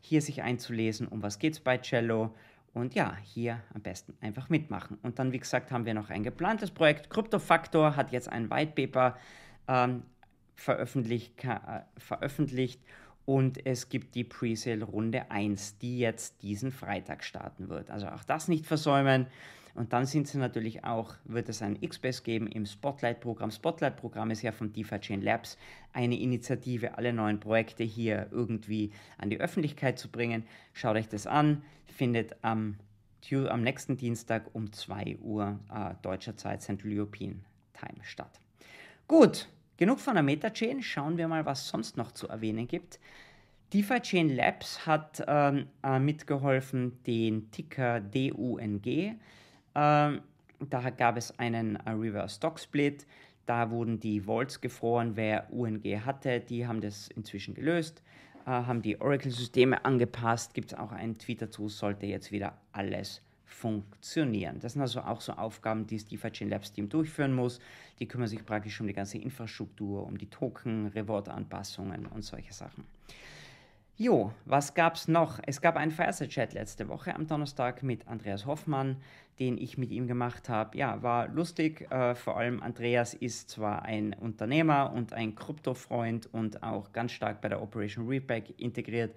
hier 0.00 0.22
sich 0.22 0.42
einzulesen, 0.42 1.06
um 1.06 1.22
was 1.22 1.38
geht 1.38 1.52
es 1.52 1.60
bei 1.60 1.78
Cello. 1.78 2.34
Und 2.74 2.96
ja, 2.96 3.16
hier 3.22 3.60
am 3.72 3.80
besten 3.80 4.16
einfach 4.20 4.48
mitmachen. 4.48 4.98
Und 5.04 5.20
dann, 5.20 5.30
wie 5.30 5.38
gesagt, 5.38 5.70
haben 5.70 5.86
wir 5.86 5.94
noch 5.94 6.10
ein 6.10 6.24
geplantes 6.24 6.72
Projekt. 6.72 7.10
Kryptofaktor 7.10 7.94
hat 7.94 8.10
jetzt 8.10 8.28
ein 8.28 8.50
White 8.50 8.72
Paper 8.74 9.16
ähm, 9.68 10.02
veröffentlicht, 10.56 11.44
äh, 11.44 11.82
veröffentlicht 11.96 12.82
und 13.24 13.64
es 13.64 13.88
gibt 13.88 14.16
die 14.16 14.24
Presale 14.24 14.84
Runde 14.84 15.30
1, 15.30 15.78
die 15.78 16.00
jetzt 16.00 16.42
diesen 16.42 16.72
Freitag 16.72 17.22
starten 17.22 17.68
wird. 17.68 17.88
Also 17.88 18.08
auch 18.08 18.24
das 18.24 18.48
nicht 18.48 18.66
versäumen. 18.66 19.28
Und 19.74 19.92
dann 19.92 20.06
sind 20.06 20.28
sie 20.28 20.38
natürlich 20.38 20.84
auch, 20.84 21.14
wird 21.24 21.48
es 21.48 21.62
ein 21.62 21.80
XBS 21.80 22.22
geben 22.22 22.46
im 22.46 22.66
Spotlight-Programm. 22.66 23.50
Spotlight-Programm 23.50 24.30
ist 24.30 24.42
ja 24.42 24.52
von 24.52 24.72
DeFi 24.72 24.98
Chain 24.98 25.22
Labs 25.22 25.56
eine 25.92 26.18
Initiative, 26.18 26.96
alle 26.96 27.12
neuen 27.12 27.40
Projekte 27.40 27.84
hier 27.84 28.28
irgendwie 28.30 28.92
an 29.18 29.30
die 29.30 29.40
Öffentlichkeit 29.40 29.98
zu 29.98 30.08
bringen. 30.08 30.44
Schaut 30.72 30.96
euch 30.96 31.08
das 31.08 31.26
an, 31.26 31.62
findet 31.86 32.36
am, 32.42 32.76
am 33.32 33.62
nächsten 33.62 33.96
Dienstag 33.96 34.54
um 34.54 34.72
2 34.72 35.18
Uhr 35.20 35.58
äh, 35.72 35.94
deutscher 36.02 36.36
Zeit, 36.36 36.62
Central 36.62 36.92
European 36.92 37.44
Time 37.72 38.02
statt. 38.02 38.40
Gut, 39.06 39.48
Genug 39.80 39.98
von 39.98 40.12
der 40.12 40.22
Meta-Chain, 40.22 40.82
schauen 40.82 41.16
wir 41.16 41.26
mal, 41.26 41.46
was 41.46 41.66
sonst 41.66 41.96
noch 41.96 42.12
zu 42.12 42.28
erwähnen 42.28 42.68
gibt. 42.68 43.00
DeFi 43.72 44.00
Chain 44.00 44.28
Labs 44.28 44.86
hat 44.86 45.24
ähm, 45.26 45.68
äh, 45.82 45.98
mitgeholfen, 45.98 47.02
den 47.04 47.50
Ticker 47.50 47.98
DUNG. 47.98 49.18
Ähm, 49.74 50.22
da 50.68 50.90
gab 50.90 51.16
es 51.16 51.38
einen 51.38 51.76
äh, 51.76 51.90
Reverse 51.90 52.36
Stock 52.36 52.58
Split. 52.60 53.06
Da 53.46 53.70
wurden 53.70 53.98
die 53.98 54.26
Vaults 54.26 54.60
gefroren. 54.60 55.16
Wer 55.16 55.52
UNG 55.52 55.82
hatte, 56.04 56.40
die 56.40 56.66
haben 56.66 56.80
das 56.80 57.08
inzwischen 57.08 57.54
gelöst, 57.54 58.02
äh, 58.46 58.50
haben 58.50 58.82
die 58.82 59.00
Oracle-Systeme 59.00 59.84
angepasst. 59.84 60.54
Gibt 60.54 60.72
es 60.72 60.78
auch 60.78 60.92
einen 60.92 61.18
Tweet 61.18 61.42
dazu, 61.42 61.68
sollte 61.68 62.06
jetzt 62.06 62.30
wieder 62.30 62.58
alles 62.72 63.22
funktionieren. 63.44 64.60
Das 64.60 64.74
sind 64.74 64.82
also 64.82 65.00
auch 65.00 65.20
so 65.20 65.32
Aufgaben, 65.32 65.86
die 65.86 65.96
das 65.96 66.06
DeFi 66.06 66.44
Labs 66.44 66.72
Team 66.72 66.88
durchführen 66.88 67.34
muss. 67.34 67.58
Die 67.98 68.06
kümmern 68.06 68.28
sich 68.28 68.44
praktisch 68.46 68.80
um 68.80 68.86
die 68.86 68.92
ganze 68.92 69.18
Infrastruktur, 69.18 70.06
um 70.06 70.16
die 70.16 70.30
Token, 70.30 70.86
Reward-Anpassungen 70.86 72.06
und 72.06 72.22
solche 72.22 72.52
Sachen. 72.52 72.84
Jo, 74.02 74.32
was 74.46 74.72
gab 74.72 74.94
es 74.94 75.08
noch? 75.08 75.40
Es 75.44 75.60
gab 75.60 75.76
einen 75.76 75.90
Fireside-Chat 75.90 76.54
letzte 76.54 76.88
Woche 76.88 77.14
am 77.14 77.26
Donnerstag 77.26 77.82
mit 77.82 78.08
Andreas 78.08 78.46
Hoffmann, 78.46 78.96
den 79.38 79.58
ich 79.58 79.76
mit 79.76 79.90
ihm 79.90 80.06
gemacht 80.06 80.48
habe. 80.48 80.78
Ja, 80.78 81.02
war 81.02 81.28
lustig. 81.28 81.86
Äh, 81.90 82.14
vor 82.14 82.38
allem 82.38 82.62
Andreas 82.62 83.12
ist 83.12 83.50
zwar 83.50 83.82
ein 83.82 84.14
Unternehmer 84.14 84.90
und 84.94 85.12
ein 85.12 85.34
Kryptofreund 85.34 86.32
und 86.32 86.62
auch 86.62 86.92
ganz 86.92 87.12
stark 87.12 87.42
bei 87.42 87.50
der 87.50 87.60
Operation 87.60 88.08
Repack 88.08 88.58
integriert, 88.58 89.14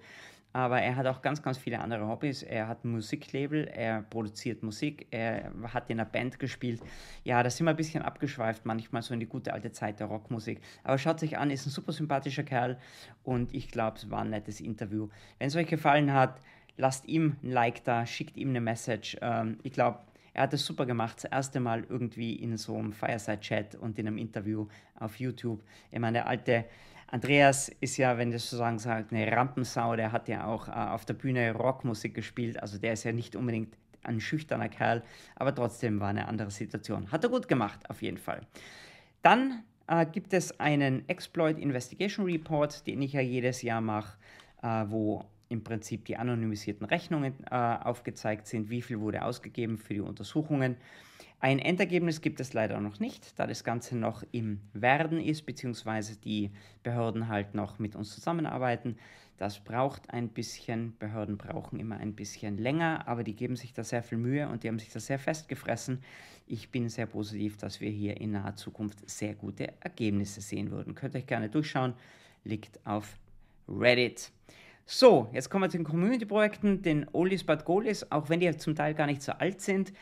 aber 0.54 0.80
er 0.80 0.94
hat 0.94 1.06
auch 1.06 1.20
ganz, 1.20 1.42
ganz 1.42 1.58
viele 1.58 1.80
andere 1.80 2.06
Hobbys. 2.06 2.44
Er 2.44 2.68
hat 2.68 2.84
ein 2.84 2.92
Musiklabel, 2.92 3.66
er 3.66 4.02
produziert 4.02 4.62
Musik, 4.62 5.08
er 5.10 5.50
hat 5.72 5.90
in 5.90 5.98
einer 5.98 6.08
Band 6.08 6.38
gespielt. 6.38 6.80
Ja, 7.24 7.42
da 7.42 7.50
sind 7.50 7.66
wir 7.66 7.70
ein 7.70 7.76
bisschen 7.76 8.02
abgeschweift, 8.02 8.64
manchmal 8.64 9.02
so 9.02 9.12
in 9.14 9.20
die 9.20 9.26
gute 9.26 9.52
alte 9.52 9.72
Zeit 9.72 9.98
der 9.98 10.06
Rockmusik. 10.06 10.60
Aber 10.84 10.96
schaut 10.96 11.18
sich 11.18 11.38
an, 11.38 11.50
ist 11.50 11.66
ein 11.66 11.70
super 11.70 11.90
sympathischer 11.90 12.44
Kerl 12.44 12.78
und 13.24 13.52
ich 13.52 13.68
glaube, 13.68 13.96
es 13.96 14.08
war 14.12 14.20
ein 14.20 14.30
nettes 14.30 14.60
Interview. 14.60 15.08
Wenn 15.40 15.48
es 15.48 15.56
euch 15.56 15.66
gefallen 15.66 16.12
hat, 16.12 16.40
lasst 16.76 17.08
ihm 17.08 17.34
ein 17.42 17.50
Like 17.50 17.82
da, 17.82 18.06
schickt 18.06 18.36
ihm 18.36 18.50
eine 18.50 18.60
Message. 18.60 19.16
Ähm, 19.22 19.58
ich 19.64 19.72
glaube, 19.72 19.98
er 20.34 20.44
hat 20.44 20.54
es 20.54 20.64
super 20.64 20.86
gemacht. 20.86 21.16
Das 21.16 21.24
erste 21.32 21.58
Mal 21.58 21.84
irgendwie 21.88 22.32
in 22.34 22.56
so 22.58 22.76
einem 22.76 22.92
Fireside-Chat 22.92 23.74
und 23.74 23.98
in 23.98 24.06
einem 24.06 24.18
Interview 24.18 24.68
auf 25.00 25.18
YouTube. 25.18 25.64
Ich 25.90 25.98
meine, 25.98 26.18
der 26.18 26.28
alte 26.28 26.64
Andreas 27.08 27.68
ist 27.80 27.96
ja, 27.96 28.18
wenn 28.18 28.30
das 28.30 28.48
so 28.48 28.56
sagen 28.56 28.78
sagt, 28.78 29.12
eine 29.12 29.30
Rampensau. 29.30 29.96
Der 29.96 30.12
hat 30.12 30.28
ja 30.28 30.46
auch 30.46 30.68
äh, 30.68 30.72
auf 30.72 31.04
der 31.04 31.14
Bühne 31.14 31.54
Rockmusik 31.54 32.14
gespielt. 32.14 32.60
Also 32.60 32.78
der 32.78 32.94
ist 32.94 33.04
ja 33.04 33.12
nicht 33.12 33.36
unbedingt 33.36 33.76
ein 34.02 34.20
schüchterner 34.20 34.68
Kerl, 34.68 35.02
aber 35.36 35.54
trotzdem 35.54 36.00
war 36.00 36.08
eine 36.08 36.28
andere 36.28 36.50
Situation. 36.50 37.10
Hat 37.10 37.24
er 37.24 37.30
gut 37.30 37.48
gemacht, 37.48 37.88
auf 37.88 38.02
jeden 38.02 38.18
Fall. 38.18 38.42
Dann 39.22 39.62
äh, 39.86 40.06
gibt 40.06 40.32
es 40.32 40.58
einen 40.60 41.08
Exploit 41.08 41.58
Investigation 41.58 42.26
Report, 42.26 42.86
den 42.86 43.02
ich 43.02 43.14
ja 43.14 43.20
jedes 43.20 43.62
Jahr 43.62 43.80
mache, 43.80 44.18
äh, 44.62 44.84
wo 44.88 45.24
im 45.48 45.62
Prinzip 45.62 46.04
die 46.04 46.16
anonymisierten 46.16 46.86
Rechnungen 46.86 47.34
äh, 47.50 47.54
aufgezeigt 47.54 48.46
sind, 48.46 48.70
wie 48.70 48.82
viel 48.82 49.00
wurde 49.00 49.24
ausgegeben 49.24 49.78
für 49.78 49.94
die 49.94 50.00
Untersuchungen. 50.00 50.76
Ein 51.40 51.58
Endergebnis 51.58 52.22
gibt 52.22 52.40
es 52.40 52.54
leider 52.54 52.80
noch 52.80 53.00
nicht, 53.00 53.38
da 53.38 53.46
das 53.46 53.64
Ganze 53.64 53.96
noch 53.96 54.24
im 54.32 54.60
Werden 54.72 55.20
ist, 55.20 55.44
beziehungsweise 55.44 56.16
die 56.16 56.50
Behörden 56.82 57.28
halt 57.28 57.54
noch 57.54 57.78
mit 57.78 57.94
uns 57.96 58.14
zusammenarbeiten. 58.14 58.96
Das 59.36 59.58
braucht 59.58 60.10
ein 60.10 60.28
bisschen, 60.28 60.96
Behörden 60.98 61.36
brauchen 61.36 61.80
immer 61.80 61.96
ein 61.96 62.14
bisschen 62.14 62.56
länger, 62.56 63.06
aber 63.08 63.24
die 63.24 63.34
geben 63.34 63.56
sich 63.56 63.72
da 63.74 63.82
sehr 63.82 64.02
viel 64.02 64.16
Mühe 64.16 64.48
und 64.48 64.62
die 64.62 64.68
haben 64.68 64.78
sich 64.78 64.90
da 64.90 65.00
sehr 65.00 65.18
festgefressen. 65.18 66.02
Ich 66.46 66.70
bin 66.70 66.88
sehr 66.88 67.06
positiv, 67.06 67.56
dass 67.56 67.80
wir 67.80 67.90
hier 67.90 68.20
in 68.20 68.30
naher 68.30 68.54
Zukunft 68.54 68.98
sehr 69.10 69.34
gute 69.34 69.72
Ergebnisse 69.80 70.40
sehen 70.40 70.70
würden. 70.70 70.94
Könnt 70.94 71.14
ihr 71.14 71.18
euch 71.18 71.26
gerne 71.26 71.50
durchschauen, 71.50 71.94
liegt 72.44 72.78
auf 72.86 73.18
Reddit. 73.68 74.30
So, 74.86 75.30
jetzt 75.32 75.48
kommen 75.48 75.64
wir 75.64 75.70
zu 75.70 75.78
den 75.78 75.84
Community-Projekten, 75.84 76.82
den 76.82 77.06
Oldies 77.12 77.42
but 77.42 77.64
Goalies, 77.64 78.10
auch 78.10 78.28
wenn 78.28 78.40
die 78.40 78.56
zum 78.58 78.74
Teil 78.74 78.92
gar 78.92 79.06
nicht 79.06 79.22
so 79.22 79.32
alt 79.32 79.62
sind. 79.62 79.94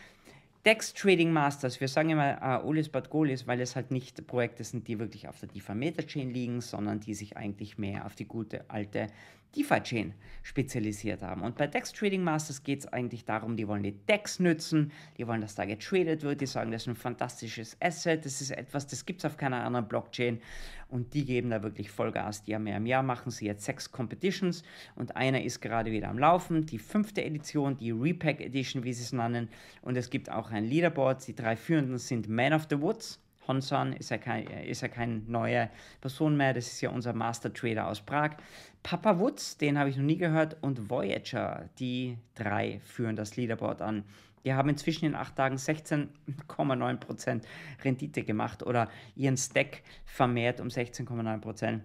Dex 0.64 0.92
Trading 0.92 1.32
Masters, 1.32 1.80
wir 1.80 1.86
sagen 1.86 2.10
immer 2.10 2.60
uh, 2.64 2.66
Olis 2.66 2.88
but 2.88 3.08
Goalies, 3.08 3.46
weil 3.46 3.60
es 3.60 3.76
halt 3.76 3.92
nicht 3.92 4.26
Projekte 4.26 4.64
sind, 4.64 4.86
die 4.88 4.98
wirklich 4.98 5.28
auf 5.28 5.38
der 5.38 5.48
DeFi 5.48 5.74
Meta 5.74 6.02
Chain 6.02 6.30
liegen, 6.30 6.60
sondern 6.60 6.98
die 6.98 7.14
sich 7.14 7.36
eigentlich 7.36 7.78
mehr 7.78 8.06
auf 8.06 8.14
die 8.16 8.26
gute 8.26 8.64
alte 8.68 9.08
DeFi-Chain 9.56 10.14
spezialisiert 10.42 11.22
haben. 11.22 11.42
Und 11.42 11.56
bei 11.56 11.66
DEX 11.66 11.92
Trading 11.92 12.22
Masters 12.22 12.62
geht 12.62 12.80
es 12.80 12.86
eigentlich 12.86 13.24
darum, 13.24 13.56
die 13.56 13.68
wollen 13.68 13.82
die 13.82 13.92
DEX 13.92 14.40
nützen, 14.40 14.90
die 15.16 15.26
wollen, 15.26 15.40
dass 15.40 15.54
da 15.54 15.64
getradet 15.64 16.22
wird, 16.22 16.40
die 16.40 16.46
sagen, 16.46 16.72
das 16.72 16.82
ist 16.82 16.88
ein 16.88 16.96
fantastisches 16.96 17.76
Asset, 17.80 18.24
das 18.24 18.40
ist 18.40 18.50
etwas, 18.50 18.86
das 18.86 19.06
gibt 19.06 19.20
es 19.20 19.24
auf 19.24 19.36
keiner 19.36 19.64
anderen 19.64 19.86
Blockchain. 19.86 20.40
Und 20.88 21.14
die 21.14 21.24
geben 21.24 21.48
da 21.48 21.62
wirklich 21.62 21.90
Vollgas. 21.90 22.42
Die 22.42 22.54
haben 22.54 22.66
ja 22.66 22.76
im 22.76 22.84
Jahr 22.84 23.02
machen 23.02 23.30
sie 23.30 23.46
jetzt 23.46 23.64
sechs 23.64 23.90
Competitions. 23.90 24.62
Und 24.94 25.16
einer 25.16 25.42
ist 25.42 25.62
gerade 25.62 25.90
wieder 25.90 26.08
am 26.08 26.18
Laufen, 26.18 26.66
die 26.66 26.78
fünfte 26.78 27.24
Edition, 27.24 27.78
die 27.78 27.92
Repack 27.92 28.42
Edition, 28.42 28.84
wie 28.84 28.92
sie 28.92 29.04
es 29.04 29.12
nennen. 29.12 29.48
Und 29.80 29.96
es 29.96 30.10
gibt 30.10 30.30
auch 30.30 30.50
ein 30.50 30.64
Leaderboard, 30.64 31.26
die 31.26 31.34
drei 31.34 31.56
führenden 31.56 31.96
sind 31.96 32.28
Man 32.28 32.52
of 32.52 32.66
the 32.68 32.78
Woods, 32.78 33.21
Honsan 33.48 33.92
ist 33.92 34.10
ja, 34.10 34.18
kein, 34.18 34.46
ist 34.46 34.82
ja 34.82 34.88
keine 34.88 35.18
neue 35.26 35.70
Person 36.00 36.36
mehr, 36.36 36.54
das 36.54 36.66
ist 36.68 36.80
ja 36.80 36.90
unser 36.90 37.12
Master 37.12 37.52
Trader 37.52 37.88
aus 37.88 38.00
Prag. 38.00 38.36
Papa 38.82 39.18
Woods, 39.18 39.56
den 39.58 39.78
habe 39.78 39.90
ich 39.90 39.96
noch 39.96 40.04
nie 40.04 40.16
gehört, 40.16 40.56
und 40.60 40.90
Voyager, 40.90 41.68
die 41.78 42.18
drei 42.34 42.80
führen 42.84 43.16
das 43.16 43.36
Leaderboard 43.36 43.82
an. 43.82 44.04
Die 44.44 44.54
haben 44.54 44.68
inzwischen 44.68 45.06
in 45.06 45.14
acht 45.14 45.36
Tagen 45.36 45.56
16,9% 45.56 47.42
Rendite 47.84 48.24
gemacht 48.24 48.62
oder 48.64 48.88
ihren 49.14 49.36
Stack 49.36 49.82
vermehrt 50.04 50.60
um 50.60 50.68
16,9% 50.68 51.80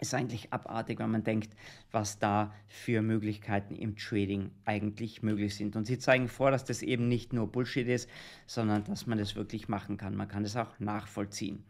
ist 0.00 0.14
eigentlich 0.14 0.52
abartig, 0.52 0.98
wenn 0.98 1.10
man 1.10 1.24
denkt, 1.24 1.54
was 1.90 2.18
da 2.18 2.54
für 2.66 3.02
Möglichkeiten 3.02 3.74
im 3.74 3.96
Trading 3.96 4.50
eigentlich 4.64 5.22
möglich 5.22 5.56
sind. 5.56 5.76
Und 5.76 5.86
sie 5.86 5.98
zeigen 5.98 6.28
vor, 6.28 6.50
dass 6.50 6.64
das 6.64 6.82
eben 6.82 7.08
nicht 7.08 7.32
nur 7.32 7.50
Bullshit 7.50 7.88
ist, 7.88 8.08
sondern 8.46 8.84
dass 8.84 9.06
man 9.06 9.18
das 9.18 9.34
wirklich 9.36 9.68
machen 9.68 9.96
kann. 9.96 10.14
Man 10.14 10.28
kann 10.28 10.42
das 10.42 10.56
auch 10.56 10.78
nachvollziehen. 10.78 11.64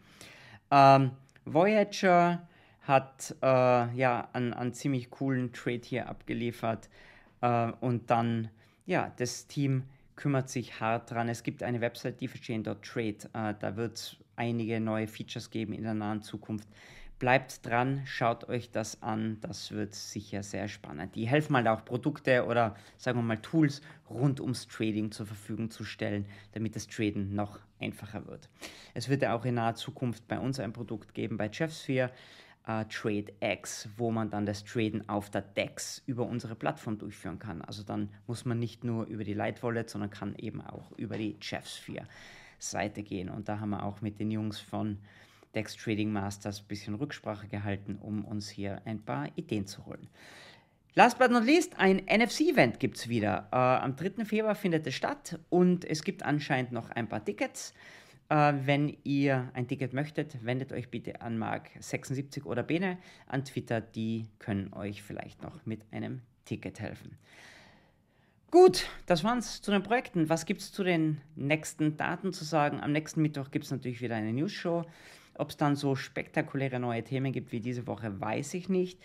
Ähm, 0.71 1.13
Voyager 1.45 2.47
hat 2.83 3.35
äh, 3.43 3.47
ja 3.47 4.29
einen, 4.33 4.53
einen, 4.55 4.73
ziemlich 4.73 5.11
coolen 5.11 5.53
Trade 5.53 5.83
hier 5.85 6.09
abgeliefert 6.09 6.89
äh, 7.41 7.73
und 7.81 8.11
dann, 8.11 8.51
ja, 8.87 9.13
das 9.17 9.47
Team 9.47 9.85
kümmert 10.17 10.49
sich 10.49 10.81
hart 10.81 11.11
dran. 11.11 11.29
Es 11.29 11.43
gibt 11.43 11.63
eine 11.63 11.81
Website, 11.81 12.21
DeFiChain.trade, 12.21 13.31
äh, 13.35 13.55
da 13.59 13.77
wird 13.77 13.97
es 13.97 14.17
einige 14.37 14.81
neue 14.81 15.07
Features 15.07 15.51
geben 15.51 15.73
in 15.73 15.83
der 15.83 15.95
nahen 15.95 16.23
Zukunft 16.23 16.69
Bleibt 17.19 17.67
dran, 17.67 18.03
schaut 18.05 18.49
euch 18.49 18.71
das 18.71 19.03
an, 19.03 19.39
das 19.41 19.73
wird 19.73 19.93
sicher 19.93 20.45
sehr 20.45 20.69
spannend. 20.69 21.17
Die 21.17 21.27
helfen 21.27 21.57
halt 21.57 21.67
auch 21.67 21.85
Produkte 21.85 22.47
oder 22.47 22.77
sagen 22.97 23.19
wir 23.19 23.25
mal 23.25 23.39
Tools 23.39 23.83
rund 24.09 24.41
ums 24.41 24.69
Trading 24.69 25.11
zur 25.11 25.27
Verfügung 25.27 25.69
zu 25.69 25.83
stellen, 25.83 26.27
damit 26.53 26.77
das 26.77 26.87
Traden 26.87 27.35
noch 27.35 27.59
einfacher 27.81 28.25
wird. 28.27 28.49
Es 28.95 29.09
wird 29.09 29.23
ja 29.23 29.35
auch 29.35 29.45
in 29.45 29.57
naher 29.57 29.75
Zukunft 29.75 30.29
bei 30.29 30.39
uns 30.39 30.61
ein 30.61 30.73
Produkt 30.73 31.13
geben 31.13 31.37
bei 31.37 31.51
Jeffsphere, 31.53 32.13
äh, 32.69 32.85
TradeX, 32.85 33.89
wo 33.97 34.13
man 34.13 34.31
dann 34.31 34.47
das 34.47 34.63
Traden 34.65 35.09
auf 35.09 35.29
der 35.29 35.43
DEX 35.43 36.03
über 36.07 36.25
unsere 36.25 36.55
Plattform 36.55 36.99
durchführen 36.99 37.41
kann. 37.41 37.63
Also 37.63 37.83
dann 37.83 38.11
muss 38.29 38.45
man 38.45 38.61
nicht 38.61 38.85
nur 38.85 39.07
über 39.07 39.25
die 39.25 39.35
Light 39.35 39.65
Wallet, 39.65 39.91
sondern 39.91 40.11
kann 40.11 40.37
eben 40.37 40.61
auch 40.61 40.93
über 40.93 41.17
die 41.17 41.37
Jeffsphere 41.41 42.07
Seite 42.61 43.03
gehen. 43.03 43.29
Und 43.29 43.49
da 43.49 43.59
haben 43.59 43.71
wir 43.71 43.83
auch 43.83 44.03
mit 44.03 44.21
den 44.21 44.31
Jungs 44.31 44.61
von 44.61 44.99
Dex 45.55 45.77
Trading 45.77 46.13
Masters 46.13 46.61
ein 46.61 46.69
bisschen 46.69 46.95
Rücksprache 46.95 47.49
gehalten, 47.49 47.97
um 48.01 48.25
uns 48.25 48.49
hier 48.49 48.83
ein 48.85 49.03
paar 49.03 49.29
Ideen 49.37 49.67
zu 49.67 49.87
holen. 49.87 50.09
Last 50.95 51.19
but 51.19 51.31
not 51.31 51.45
least, 51.45 51.79
ein 51.79 52.03
NFC-Event 52.07 52.81
gibt 52.81 52.97
es 52.97 53.09
wieder. 53.09 53.49
Äh, 53.53 53.57
am 53.57 53.95
3. 53.95 54.25
Februar 54.25 54.55
findet 54.55 54.87
es 54.87 54.95
statt 54.95 55.39
und 55.49 55.85
es 55.85 56.03
gibt 56.03 56.25
anscheinend 56.25 56.73
noch 56.73 56.91
ein 56.91 57.09
paar 57.09 57.25
Tickets. 57.25 57.73
Äh, 58.29 58.55
wenn 58.65 58.97
ihr 59.05 59.51
ein 59.55 59.69
Ticket 59.69 59.93
möchtet, 59.93 60.45
wendet 60.45 60.73
euch 60.73 60.91
bitte 60.91 61.21
an 61.21 61.39
Mark76 61.39 62.45
oder 62.45 62.63
Bene 62.63 62.99
an 63.27 63.45
Twitter. 63.45 63.81
Die 63.81 64.27
können 64.39 64.73
euch 64.73 65.03
vielleicht 65.03 65.43
noch 65.43 65.65
mit 65.65 65.83
einem 65.93 66.23
Ticket 66.45 66.81
helfen. 66.81 67.17
Gut, 68.51 68.89
das 69.07 69.25
war's 69.25 69.61
zu 69.61 69.71
den 69.71 69.83
Projekten. 69.83 70.31
Was 70.31 70.47
gibt 70.47 70.63
es 70.63 70.73
zu 70.73 70.83
den 70.83 71.21
nächsten 71.37 71.97
Daten 71.99 72.33
zu 72.33 72.45
sagen? 72.45 72.81
Am 72.81 72.93
nächsten 72.93 73.21
Mittwoch 73.21 73.51
gibt 73.51 73.67
es 73.67 73.71
natürlich 73.71 74.01
wieder 74.01 74.17
eine 74.17 74.33
News-Show. 74.33 74.85
Ob 75.39 75.51
es 75.51 75.57
dann 75.57 75.77
so 75.77 75.95
spektakuläre 75.95 76.81
neue 76.81 77.05
Themen 77.05 77.33
gibt 77.33 77.53
wie 77.53 77.61
diese 77.61 77.87
Woche, 77.87 78.21
weiß 78.21 78.55
ich 78.55 78.69
nicht. 78.69 79.01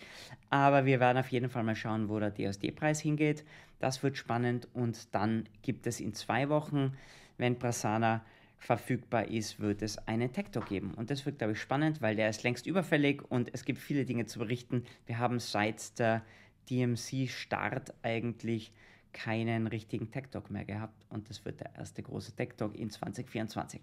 Aber 0.50 0.84
wir 0.84 1.00
werden 1.00 1.18
auf 1.18 1.28
jeden 1.28 1.48
Fall 1.48 1.62
mal 1.62 1.76
schauen, 1.76 2.08
wo 2.08 2.18
der 2.18 2.34
DSD-Preis 2.34 3.00
hingeht. 3.00 3.44
Das 3.78 4.02
wird 4.02 4.16
spannend. 4.16 4.68
Und 4.74 5.14
dann 5.14 5.48
gibt 5.62 5.86
es 5.86 6.00
in 6.00 6.14
zwei 6.14 6.48
Wochen, 6.48 6.96
wenn 7.38 7.58
Prasanna 7.58 8.24
verfügbar 8.64 9.28
ist, 9.28 9.60
wird 9.60 9.82
es 9.82 9.98
einen 10.08 10.32
Tech 10.32 10.46
Talk 10.50 10.66
geben. 10.68 10.94
Und 10.94 11.10
das 11.10 11.26
wird, 11.26 11.38
glaube 11.38 11.52
ich, 11.52 11.60
spannend, 11.60 12.00
weil 12.00 12.16
der 12.16 12.30
ist 12.30 12.42
längst 12.42 12.66
überfällig 12.66 13.22
und 13.30 13.52
es 13.52 13.64
gibt 13.64 13.78
viele 13.78 14.06
Dinge 14.06 14.26
zu 14.26 14.38
berichten. 14.38 14.84
Wir 15.06 15.18
haben 15.18 15.38
seit 15.38 15.98
der 15.98 16.22
DMC-Start 16.70 17.92
eigentlich 18.02 18.72
keinen 19.12 19.66
richtigen 19.66 20.10
Tech 20.10 20.24
Talk 20.30 20.50
mehr 20.50 20.64
gehabt 20.64 21.04
und 21.10 21.28
das 21.30 21.44
wird 21.44 21.60
der 21.60 21.74
erste 21.76 22.02
große 22.02 22.34
Tech 22.36 22.54
Talk 22.56 22.74
in 22.74 22.90
2024. 22.90 23.80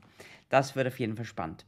Das 0.50 0.76
wird 0.76 0.88
auf 0.88 1.00
jeden 1.00 1.16
Fall 1.16 1.26
spannend. 1.26 1.66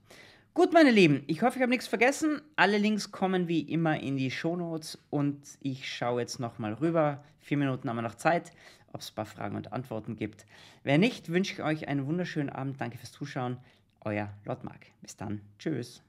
Gut, 0.56 0.72
meine 0.72 0.92
Lieben, 0.92 1.24
ich 1.26 1.42
hoffe, 1.42 1.58
ich 1.58 1.64
habe 1.64 1.72
nichts 1.72 1.88
vergessen. 1.88 2.40
Alle 2.58 2.78
Links 2.78 3.12
kommen 3.12 3.48
wie 3.48 3.62
immer 3.62 4.00
in 4.00 4.18
die 4.18 4.30
Show 4.30 4.56
Notes 4.56 5.00
und 5.10 5.42
ich 5.62 5.92
schaue 5.92 6.22
jetzt 6.22 6.40
nochmal 6.40 6.74
rüber. 6.74 7.24
Vier 7.40 7.58
Minuten 7.58 7.90
haben 7.90 7.96
wir 7.96 8.04
noch 8.04 8.14
Zeit, 8.14 8.52
ob 8.92 9.02
es 9.02 9.10
ein 9.10 9.16
paar 9.16 9.26
Fragen 9.26 9.56
und 9.56 9.74
Antworten 9.74 10.16
gibt. 10.16 10.46
Wenn 10.84 11.00
nicht, 11.00 11.30
wünsche 11.30 11.54
ich 11.54 11.64
euch 11.64 11.88
einen 11.88 12.06
wunderschönen 12.06 12.52
Abend. 12.52 12.80
Danke 12.80 13.00
fürs 13.00 13.12
Zuschauen. 13.12 13.58
Euer 14.02 14.30
Lord 14.46 14.64
Mark. 14.64 14.86
Bis 15.02 15.18
dann. 15.18 15.42
Tschüss. 15.58 16.04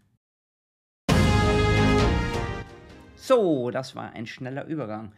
So, 3.17 3.71
das 3.71 3.97
war 3.97 4.13
ein 4.13 4.27
schneller 4.27 4.67
Übergang. 4.67 5.13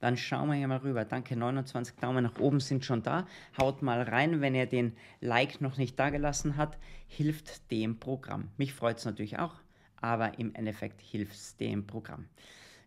Dann 0.00 0.16
schauen 0.16 0.48
wir 0.48 0.54
hier 0.56 0.68
mal 0.68 0.78
rüber. 0.78 1.04
Danke, 1.04 1.36
29 1.36 1.96
Daumen 1.96 2.24
nach 2.24 2.38
oben 2.38 2.60
sind 2.60 2.84
schon 2.84 3.02
da. 3.02 3.26
Haut 3.58 3.82
mal 3.82 4.02
rein, 4.02 4.40
wenn 4.40 4.54
ihr 4.54 4.66
den 4.66 4.96
Like 5.20 5.60
noch 5.60 5.78
nicht 5.78 5.98
dagelassen 5.98 6.56
habt. 6.56 6.78
Hilft 7.08 7.70
dem 7.70 7.98
Programm. 7.98 8.48
Mich 8.56 8.74
freut 8.74 8.98
es 8.98 9.04
natürlich 9.04 9.38
auch, 9.38 9.54
aber 10.00 10.38
im 10.38 10.54
Endeffekt 10.54 11.00
hilft 11.00 11.34
es 11.34 11.56
dem 11.56 11.86
Programm. 11.86 12.26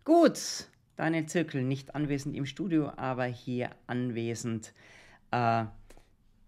Gut, 0.06 0.68
Daniel 0.96 1.26
Zirkel 1.26 1.64
nicht 1.64 1.96
anwesend 1.96 2.36
im 2.36 2.46
Studio, 2.46 2.92
aber 2.96 3.26
hier 3.26 3.72
anwesend 3.88 4.74
äh, 5.32 5.66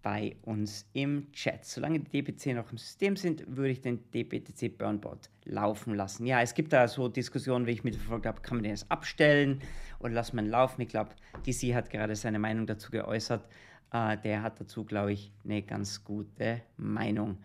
bei 0.02 0.36
uns 0.44 0.86
im 0.94 1.32
Chat. 1.32 1.66
Solange 1.66 2.00
die 2.00 2.22
DPC 2.22 2.56
noch 2.56 2.72
im 2.72 2.78
System 2.78 3.16
sind, 3.16 3.44
würde 3.48 3.70
ich 3.70 3.82
den 3.82 4.00
DPTC 4.12 4.78
Burnbot 4.78 5.30
laufen 5.46 5.96
lassen. 5.96 6.26
Ja, 6.26 6.42
es 6.42 6.54
gibt 6.54 6.74
da 6.74 6.88
so 6.88 7.08
Diskussionen, 7.08 7.68
wie 7.68 7.72
ich 7.72 7.84
mitverfolgt 7.84 8.26
habe, 8.26 8.42
kann 8.42 8.58
man 8.58 8.64
den 8.64 8.72
jetzt 8.72 8.90
abstellen 8.92 9.62
oder 10.00 10.14
wir 10.14 10.42
ihn 10.42 10.50
laufen? 10.50 10.82
Ich 10.82 10.90
glaube, 10.90 11.12
DC 11.46 11.74
hat 11.74 11.90
gerade 11.90 12.16
seine 12.16 12.40
Meinung 12.40 12.66
dazu 12.66 12.92
geäußert. 12.92 13.46
Äh, 13.92 14.18
der 14.18 14.42
hat 14.42 14.60
dazu, 14.60 14.84
glaube 14.86 15.14
ich, 15.14 15.32
eine 15.44 15.62
ganz 15.62 16.04
gute 16.04 16.62
Meinung. 16.78 17.38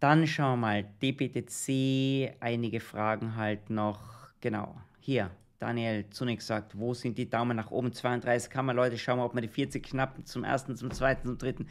Dann 0.00 0.26
schauen 0.26 0.60
wir 0.60 0.66
mal, 0.66 0.84
DPTC, 1.02 2.36
einige 2.40 2.80
Fragen 2.80 3.36
halt 3.36 3.70
noch. 3.70 4.28
Genau, 4.40 4.76
hier, 5.00 5.30
Daniel 5.58 6.08
zunächst 6.10 6.46
sagt, 6.46 6.78
wo 6.78 6.94
sind 6.94 7.18
die 7.18 7.28
Daumen 7.28 7.56
nach 7.56 7.70
oben? 7.70 7.92
32 7.92 8.50
kann 8.50 8.66
man, 8.66 8.76
Leute, 8.76 8.98
schauen 8.98 9.18
wir, 9.18 9.24
ob 9.24 9.34
wir 9.34 9.42
die 9.42 9.48
40 9.48 9.82
knappen 9.82 10.24
zum 10.26 10.44
ersten, 10.44 10.76
zum 10.76 10.90
zweiten, 10.90 11.26
zum 11.26 11.38
dritten. 11.38 11.68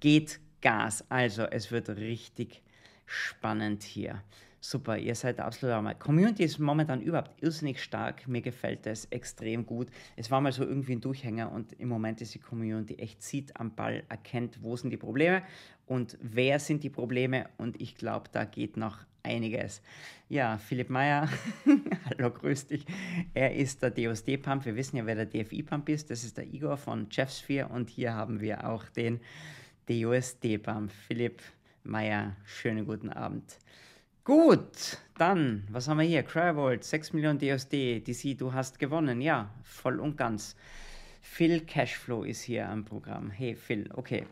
Geht 0.00 0.40
Gas. 0.60 1.04
Also, 1.08 1.44
es 1.44 1.70
wird 1.70 1.88
richtig 1.90 2.62
spannend 3.06 3.82
hier. 3.82 4.22
Super, 4.62 4.98
ihr 4.98 5.14
seid 5.14 5.40
absolut 5.40 5.74
einmal. 5.74 5.94
Community 5.94 6.44
ist 6.44 6.58
momentan 6.58 7.00
überhaupt 7.00 7.42
irrsinnig 7.42 7.82
stark. 7.82 8.28
Mir 8.28 8.42
gefällt 8.42 8.84
das 8.84 9.06
extrem 9.06 9.64
gut. 9.64 9.88
Es 10.16 10.30
war 10.30 10.42
mal 10.42 10.52
so 10.52 10.64
irgendwie 10.64 10.92
ein 10.92 11.00
Durchhänger 11.00 11.50
und 11.50 11.72
im 11.80 11.88
Moment 11.88 12.20
ist 12.20 12.34
die 12.34 12.40
Community 12.40 12.96
echt 12.96 13.22
zieht 13.22 13.58
am 13.58 13.74
Ball, 13.74 14.02
erkennt, 14.10 14.62
wo 14.62 14.76
sind 14.76 14.90
die 14.90 14.98
Probleme 14.98 15.42
und 15.86 16.18
wer 16.20 16.58
sind 16.58 16.84
die 16.84 16.90
Probleme. 16.90 17.48
Und 17.56 17.80
ich 17.80 17.94
glaube, 17.94 18.28
da 18.32 18.44
geht 18.44 18.76
noch 18.76 18.98
einiges. 19.22 19.82
Ja, 20.28 20.58
Philipp 20.58 20.90
Meyer, 20.90 21.28
hallo, 22.04 22.30
grüß 22.30 22.68
dich. 22.68 22.84
Er 23.34 23.54
ist 23.54 23.82
der 23.82 23.90
DOSD-Pump. 23.90 24.64
Wir 24.64 24.76
wissen 24.76 24.96
ja, 24.96 25.06
wer 25.06 25.14
der 25.16 25.26
DFI-Pump 25.26 25.88
ist. 25.88 26.10
Das 26.10 26.24
ist 26.24 26.38
der 26.38 26.46
Igor 26.46 26.76
von 26.76 27.08
Jeffsphere. 27.10 27.68
Und 27.68 27.90
hier 27.90 28.14
haben 28.14 28.40
wir 28.40 28.68
auch 28.68 28.84
den 28.88 29.20
DOSD-Pump. 29.88 30.92
Philipp 30.92 31.42
Meyer, 31.82 32.36
schönen 32.44 32.86
guten 32.86 33.10
Abend. 33.10 33.58
Gut, 34.22 34.98
dann, 35.18 35.66
was 35.70 35.88
haben 35.88 35.98
wir 35.98 36.06
hier? 36.06 36.22
Cryovolt, 36.22 36.84
6 36.84 37.14
Millionen 37.14 37.38
DSD, 37.38 38.00
DC, 38.00 38.38
du 38.38 38.52
hast 38.52 38.78
gewonnen. 38.78 39.20
Ja, 39.20 39.50
voll 39.64 39.98
und 39.98 40.16
ganz. 40.16 40.56
Phil 41.20 41.60
Cashflow 41.60 42.24
ist 42.24 42.42
hier 42.42 42.68
am 42.68 42.84
Programm. 42.84 43.30
Hey 43.30 43.54
Phil, 43.54 43.88
okay. 43.94 44.26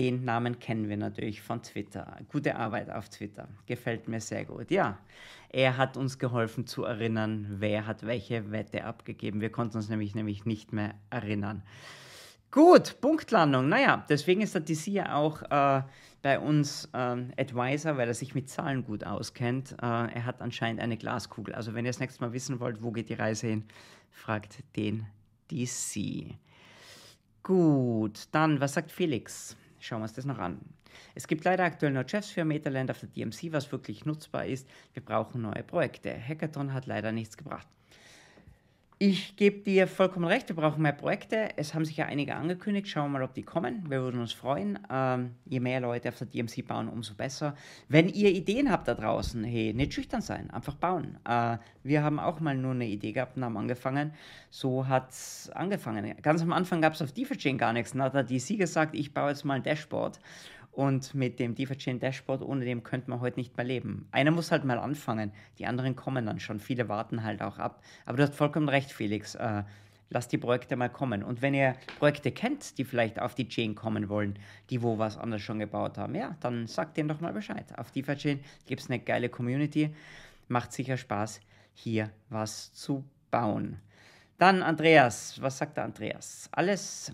Den 0.00 0.24
Namen 0.24 0.58
kennen 0.58 0.88
wir 0.88 0.96
natürlich 0.96 1.42
von 1.42 1.62
Twitter. 1.62 2.16
Gute 2.32 2.56
Arbeit 2.56 2.88
auf 2.88 3.10
Twitter. 3.10 3.48
Gefällt 3.66 4.08
mir 4.08 4.18
sehr 4.22 4.46
gut. 4.46 4.70
Ja, 4.70 4.96
er 5.50 5.76
hat 5.76 5.98
uns 5.98 6.18
geholfen 6.18 6.66
zu 6.66 6.84
erinnern, 6.84 7.56
wer 7.58 7.86
hat 7.86 8.06
welche 8.06 8.50
Wette 8.50 8.84
abgegeben. 8.84 9.42
Wir 9.42 9.52
konnten 9.52 9.76
uns 9.76 9.90
nämlich, 9.90 10.14
nämlich 10.14 10.46
nicht 10.46 10.72
mehr 10.72 10.94
erinnern. 11.10 11.62
Gut, 12.50 12.98
Punktlandung. 13.02 13.68
Naja, 13.68 14.06
deswegen 14.08 14.40
ist 14.40 14.54
der 14.54 14.62
DC 14.62 14.86
ja 14.86 15.16
auch 15.16 15.42
äh, 15.42 15.82
bei 16.22 16.40
uns 16.40 16.88
ähm, 16.94 17.32
Advisor, 17.36 17.98
weil 17.98 18.08
er 18.08 18.14
sich 18.14 18.34
mit 18.34 18.48
Zahlen 18.48 18.86
gut 18.86 19.04
auskennt. 19.04 19.72
Äh, 19.82 19.84
er 19.84 20.24
hat 20.24 20.40
anscheinend 20.40 20.80
eine 20.80 20.96
Glaskugel. 20.96 21.54
Also 21.54 21.74
wenn 21.74 21.84
ihr 21.84 21.90
das 21.90 22.00
nächste 22.00 22.24
Mal 22.24 22.32
wissen 22.32 22.58
wollt, 22.58 22.82
wo 22.82 22.90
geht 22.90 23.10
die 23.10 23.14
Reise 23.14 23.48
hin, 23.48 23.64
fragt 24.10 24.64
den 24.76 25.04
DC. 25.50 26.36
Gut, 27.42 28.28
dann, 28.32 28.60
was 28.62 28.72
sagt 28.72 28.92
Felix? 28.92 29.58
Schauen 29.80 30.00
wir 30.00 30.04
uns 30.04 30.12
das 30.12 30.26
noch 30.26 30.38
an. 30.38 30.60
Es 31.14 31.26
gibt 31.26 31.44
leider 31.44 31.64
aktuell 31.64 31.92
nur 31.92 32.06
Chefs 32.06 32.30
für 32.30 32.44
Metaland 32.44 32.90
auf 32.90 33.00
der 33.00 33.08
DMC, 33.08 33.52
was 33.52 33.72
wirklich 33.72 34.04
nutzbar 34.04 34.46
ist. 34.46 34.68
Wir 34.92 35.04
brauchen 35.04 35.42
neue 35.42 35.62
Projekte. 35.62 36.14
Hackathon 36.14 36.72
hat 36.72 36.86
leider 36.86 37.12
nichts 37.12 37.36
gebracht. 37.36 37.66
Ich 39.02 39.34
gebe 39.36 39.60
dir 39.60 39.86
vollkommen 39.86 40.26
recht, 40.26 40.50
wir 40.50 40.56
brauchen 40.56 40.82
mehr 40.82 40.92
Projekte. 40.92 41.56
Es 41.56 41.72
haben 41.72 41.86
sich 41.86 41.96
ja 41.96 42.04
einige 42.04 42.36
angekündigt. 42.36 42.86
Schauen 42.86 43.04
wir 43.04 43.18
mal, 43.18 43.22
ob 43.22 43.32
die 43.32 43.42
kommen. 43.42 43.88
Wir 43.88 44.02
würden 44.02 44.20
uns 44.20 44.34
freuen. 44.34 44.78
Ähm, 44.92 45.36
je 45.46 45.58
mehr 45.58 45.80
Leute 45.80 46.10
auf 46.10 46.18
der 46.18 46.26
DMC 46.26 46.66
bauen, 46.68 46.86
umso 46.86 47.14
besser. 47.14 47.54
Wenn 47.88 48.10
ihr 48.10 48.28
Ideen 48.28 48.70
habt 48.70 48.86
da 48.88 48.92
draußen, 48.92 49.42
hey, 49.42 49.72
nicht 49.72 49.94
schüchtern 49.94 50.20
sein, 50.20 50.50
einfach 50.50 50.74
bauen. 50.74 51.16
Äh, 51.26 51.56
wir 51.82 52.02
haben 52.02 52.20
auch 52.20 52.40
mal 52.40 52.54
nur 52.54 52.72
eine 52.72 52.88
Idee 52.88 53.12
gehabt 53.12 53.38
und 53.38 53.44
haben 53.46 53.56
angefangen. 53.56 54.12
So 54.50 54.86
hat 54.86 55.08
es 55.12 55.48
angefangen. 55.54 56.14
Ganz 56.20 56.42
am 56.42 56.52
Anfang 56.52 56.82
gab 56.82 56.92
es 56.92 57.00
auf 57.00 57.12
DeFi 57.12 57.54
gar 57.54 57.72
nichts. 57.72 57.92
Dann 57.92 58.02
hat 58.02 58.12
der 58.12 58.24
DC 58.24 58.58
gesagt, 58.58 58.94
ich 58.94 59.14
baue 59.14 59.30
jetzt 59.30 59.46
mal 59.46 59.54
ein 59.54 59.62
Dashboard. 59.62 60.20
Und 60.80 61.14
mit 61.14 61.38
dem 61.38 61.54
DeFi 61.54 61.98
Dashboard, 61.98 62.40
ohne 62.40 62.64
dem 62.64 62.82
könnte 62.82 63.10
man 63.10 63.20
heute 63.20 63.38
nicht 63.38 63.54
mehr 63.54 63.66
leben. 63.66 64.08
Einer 64.12 64.30
muss 64.30 64.50
halt 64.50 64.64
mal 64.64 64.78
anfangen, 64.78 65.30
die 65.58 65.66
anderen 65.66 65.94
kommen 65.94 66.24
dann 66.24 66.40
schon. 66.40 66.58
Viele 66.58 66.88
warten 66.88 67.22
halt 67.22 67.42
auch 67.42 67.58
ab. 67.58 67.82
Aber 68.06 68.16
du 68.16 68.22
hast 68.22 68.34
vollkommen 68.34 68.70
recht, 68.70 68.90
Felix. 68.90 69.34
Äh, 69.34 69.64
lass 70.08 70.28
die 70.28 70.38
Projekte 70.38 70.76
mal 70.76 70.88
kommen. 70.88 71.22
Und 71.22 71.42
wenn 71.42 71.52
ihr 71.52 71.76
Projekte 71.98 72.32
kennt, 72.32 72.78
die 72.78 72.86
vielleicht 72.86 73.20
auf 73.20 73.34
die 73.34 73.46
Chain 73.46 73.74
kommen 73.74 74.08
wollen, 74.08 74.38
die 74.70 74.80
wo 74.80 74.96
was 74.96 75.18
anderes 75.18 75.42
schon 75.42 75.58
gebaut 75.58 75.98
haben, 75.98 76.14
ja, 76.14 76.34
dann 76.40 76.66
sagt 76.66 76.96
denen 76.96 77.10
doch 77.10 77.20
mal 77.20 77.34
Bescheid. 77.34 77.78
Auf 77.78 77.90
DeFi 77.90 78.16
Chain 78.16 78.40
gibt 78.64 78.80
es 78.80 78.88
eine 78.88 79.00
geile 79.00 79.28
Community. 79.28 79.94
Macht 80.48 80.72
sicher 80.72 80.96
Spaß, 80.96 81.42
hier 81.74 82.08
was 82.30 82.72
zu 82.72 83.04
bauen. 83.30 83.76
Dann 84.38 84.62
Andreas, 84.62 85.42
was 85.42 85.58
sagt 85.58 85.76
der 85.76 85.84
Andreas? 85.84 86.48
Alles 86.52 87.12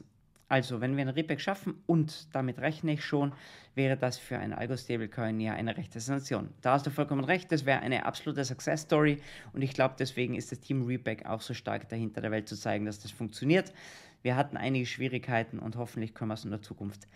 also, 0.48 0.80
wenn 0.80 0.96
wir 0.96 1.02
einen 1.02 1.14
Repack 1.14 1.40
schaffen 1.40 1.82
und 1.87 2.35
damit 2.35 2.59
rechne 2.59 2.92
ich 2.92 3.04
schon, 3.04 3.32
wäre 3.74 3.96
das 3.96 4.16
für 4.16 4.38
ein 4.38 4.52
Algo-Stablecoin 4.52 5.40
ja 5.40 5.54
eine 5.54 5.76
rechte 5.76 5.98
Sensation. 5.98 6.50
Da 6.61 6.72
hast 6.72 6.87
du 6.87 6.90
vollkommen 6.90 7.24
recht, 7.24 7.50
das 7.50 7.66
wäre 7.66 7.80
eine 7.80 8.06
absolute 8.06 8.44
Success-Story 8.44 9.20
und 9.52 9.62
ich 9.62 9.72
glaube, 9.72 9.96
deswegen 9.98 10.35
ist 10.35 10.52
das 10.52 10.61
Team 10.61 10.87
Repack 10.87 11.26
auch 11.26 11.40
so 11.40 11.52
stark 11.52 11.88
dahinter, 11.88 12.20
der 12.20 12.30
Welt 12.30 12.48
zu 12.48 12.56
zeigen, 12.56 12.87
dass 12.87 13.00
das 13.00 13.11
funktioniert. 13.11 13.72
Wir 14.22 14.37
hatten 14.37 14.56
einige 14.56 14.87
Schwierigkeiten 14.87 15.59
und 15.59 15.76
hoffentlich 15.76 16.14
können 16.14 16.30
wir 16.30 16.35
es 16.35 16.44
in 16.44 16.50
der 16.50 16.62
Zukunft 16.62 17.09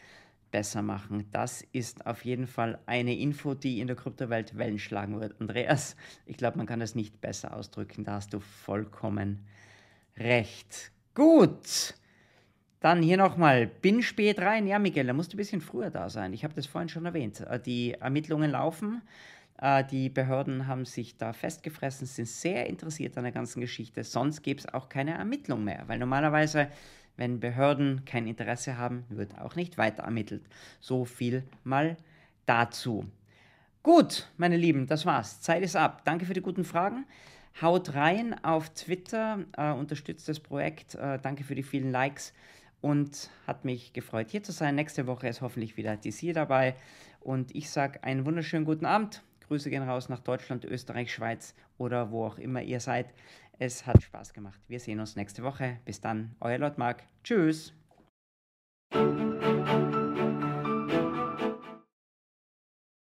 besser 0.51 0.83
machen. 0.83 1.29
Das 1.31 1.63
ist 1.73 2.07
auf 2.07 2.25
jeden 2.25 2.49
Fall 2.49 2.81
eine 2.87 3.17
Info, 3.17 3.55
die 3.55 3.81
in 3.81 3.87
der 3.87 3.97
Kryptowelt 3.97 4.59
Wellen 4.59 4.79
schlagen 4.81 5.21
wird. 5.21 5.41
Andreas, 5.41 5.97
ich 6.27 6.37
glaube, 6.37 6.59
man 6.59 6.67
kann 6.67 6.81
das 6.81 6.97
nicht 6.97 7.21
besser 7.21 7.57
ausdrücken. 7.57 8.05
Da 8.05 8.15
hast 8.15 8.33
du 8.35 8.41
vollkommen 8.41 9.47
recht. 10.17 10.91
Gut. 11.15 11.95
Dann 12.81 13.03
hier 13.03 13.19
nochmal, 13.19 13.67
bin 13.67 14.03
spät 14.03 14.41
rein. 14.41 14.67
Ja, 14.67 14.79
Miguel, 14.79 15.07
da 15.07 15.13
musst 15.13 15.33
du 15.33 15.37
ein 15.37 15.39
bisschen 15.39 15.61
früher 15.61 15.91
da 15.91 16.09
sein. 16.09 16.33
Ich 16.33 16.45
habe 16.45 16.55
das 16.55 16.67
vorhin 16.67 16.89
schon 16.89 17.05
erwähnt. 17.05 17.41
Äh, 17.41 17.61
die 17.61 17.93
Ermittlungen 17.93 18.51
laufen. 18.51 19.03
Äh, 19.61 19.85
die 19.85 20.09
Behörden 20.09 20.67
haben 20.67 20.87
sich 20.87 21.19
da 21.19 21.35
festgefressen, 21.35 22.07
sind 22.07 22.27
sehr 22.27 22.67
interessiert 22.67 23.19
an 23.19 23.25
der 23.25 23.33
ganzen 23.33 23.61
Geschichte. 23.61 24.03
Sonst 24.03 24.43
gäbe 24.43 24.61
es 24.61 24.73
auch 24.73 24.89
keine 24.89 25.13
Ermittlung 25.13 25.63
mehr, 25.63 25.85
weil 25.89 25.99
normalerweise, 25.99 26.69
wenn 27.19 27.39
Behörden 27.39 28.07
kein 28.07 28.27
Interesse 28.27 28.79
haben, 28.79 29.05
wird 29.11 29.39
auch 29.39 29.57
nicht 29.57 29.77
weiter 29.77 30.05
ermittelt. 30.05 30.43
So 30.81 31.05
viel 31.05 31.45
mal 31.65 31.99
dazu. 32.47 33.05
Gut, 33.83 34.31
meine 34.39 34.57
Lieben, 34.57 34.87
das 34.87 35.05
war's. 35.05 35.43
Zeit 35.43 35.63
ist 35.63 35.77
ab. 35.77 36.03
Danke 36.07 36.25
für 36.25 36.35
die 36.35 36.41
guten 36.41 36.65
Fragen. 36.65 37.05
Haut 37.61 37.95
rein 37.95 38.43
auf 38.43 38.71
Twitter, 38.71 39.41
äh, 39.59 39.71
unterstützt 39.73 40.29
das 40.31 40.41
Projekt. 40.41 40.95
Äh, 40.95 41.19
danke 41.21 41.45
für 41.45 41.55
die 41.55 41.63
vielen 41.63 41.91
Likes 41.91 42.33
und 42.81 43.31
hat 43.47 43.65
mich 43.65 43.93
gefreut, 43.93 44.31
hier 44.31 44.43
zu 44.43 44.53
sein. 44.53 44.75
Nächste 44.75 45.07
Woche 45.07 45.29
ist 45.29 45.41
hoffentlich 45.41 45.77
wieder 45.77 45.97
DC 45.97 46.33
dabei. 46.35 46.75
Und 47.21 47.55
ich 47.55 47.71
sage 47.71 48.03
einen 48.05 48.25
wunderschönen 48.25 48.65
guten 48.65 48.87
Abend. 48.87 49.23
Grüße 49.47 49.69
gehen 49.69 49.83
raus 49.83 50.09
nach 50.09 50.21
Deutschland, 50.21 50.65
Österreich, 50.65 51.13
Schweiz 51.13 51.55
oder 51.77 52.11
wo 52.11 52.25
auch 52.25 52.39
immer 52.39 52.63
ihr 52.63 52.81
seid. 52.81 53.13
Es 53.59 53.85
hat 53.85 54.03
Spaß 54.03 54.33
gemacht. 54.33 54.61
Wir 54.69 54.81
sehen 54.81 55.01
uns 55.01 55.17
nächste 55.17 55.43
Woche. 55.43 55.79
Bis 55.85 56.01
dann, 56.01 56.35
euer 56.41 56.59
Lord 56.59 56.79
Mark. 56.79 57.03
Tschüss. 57.23 57.75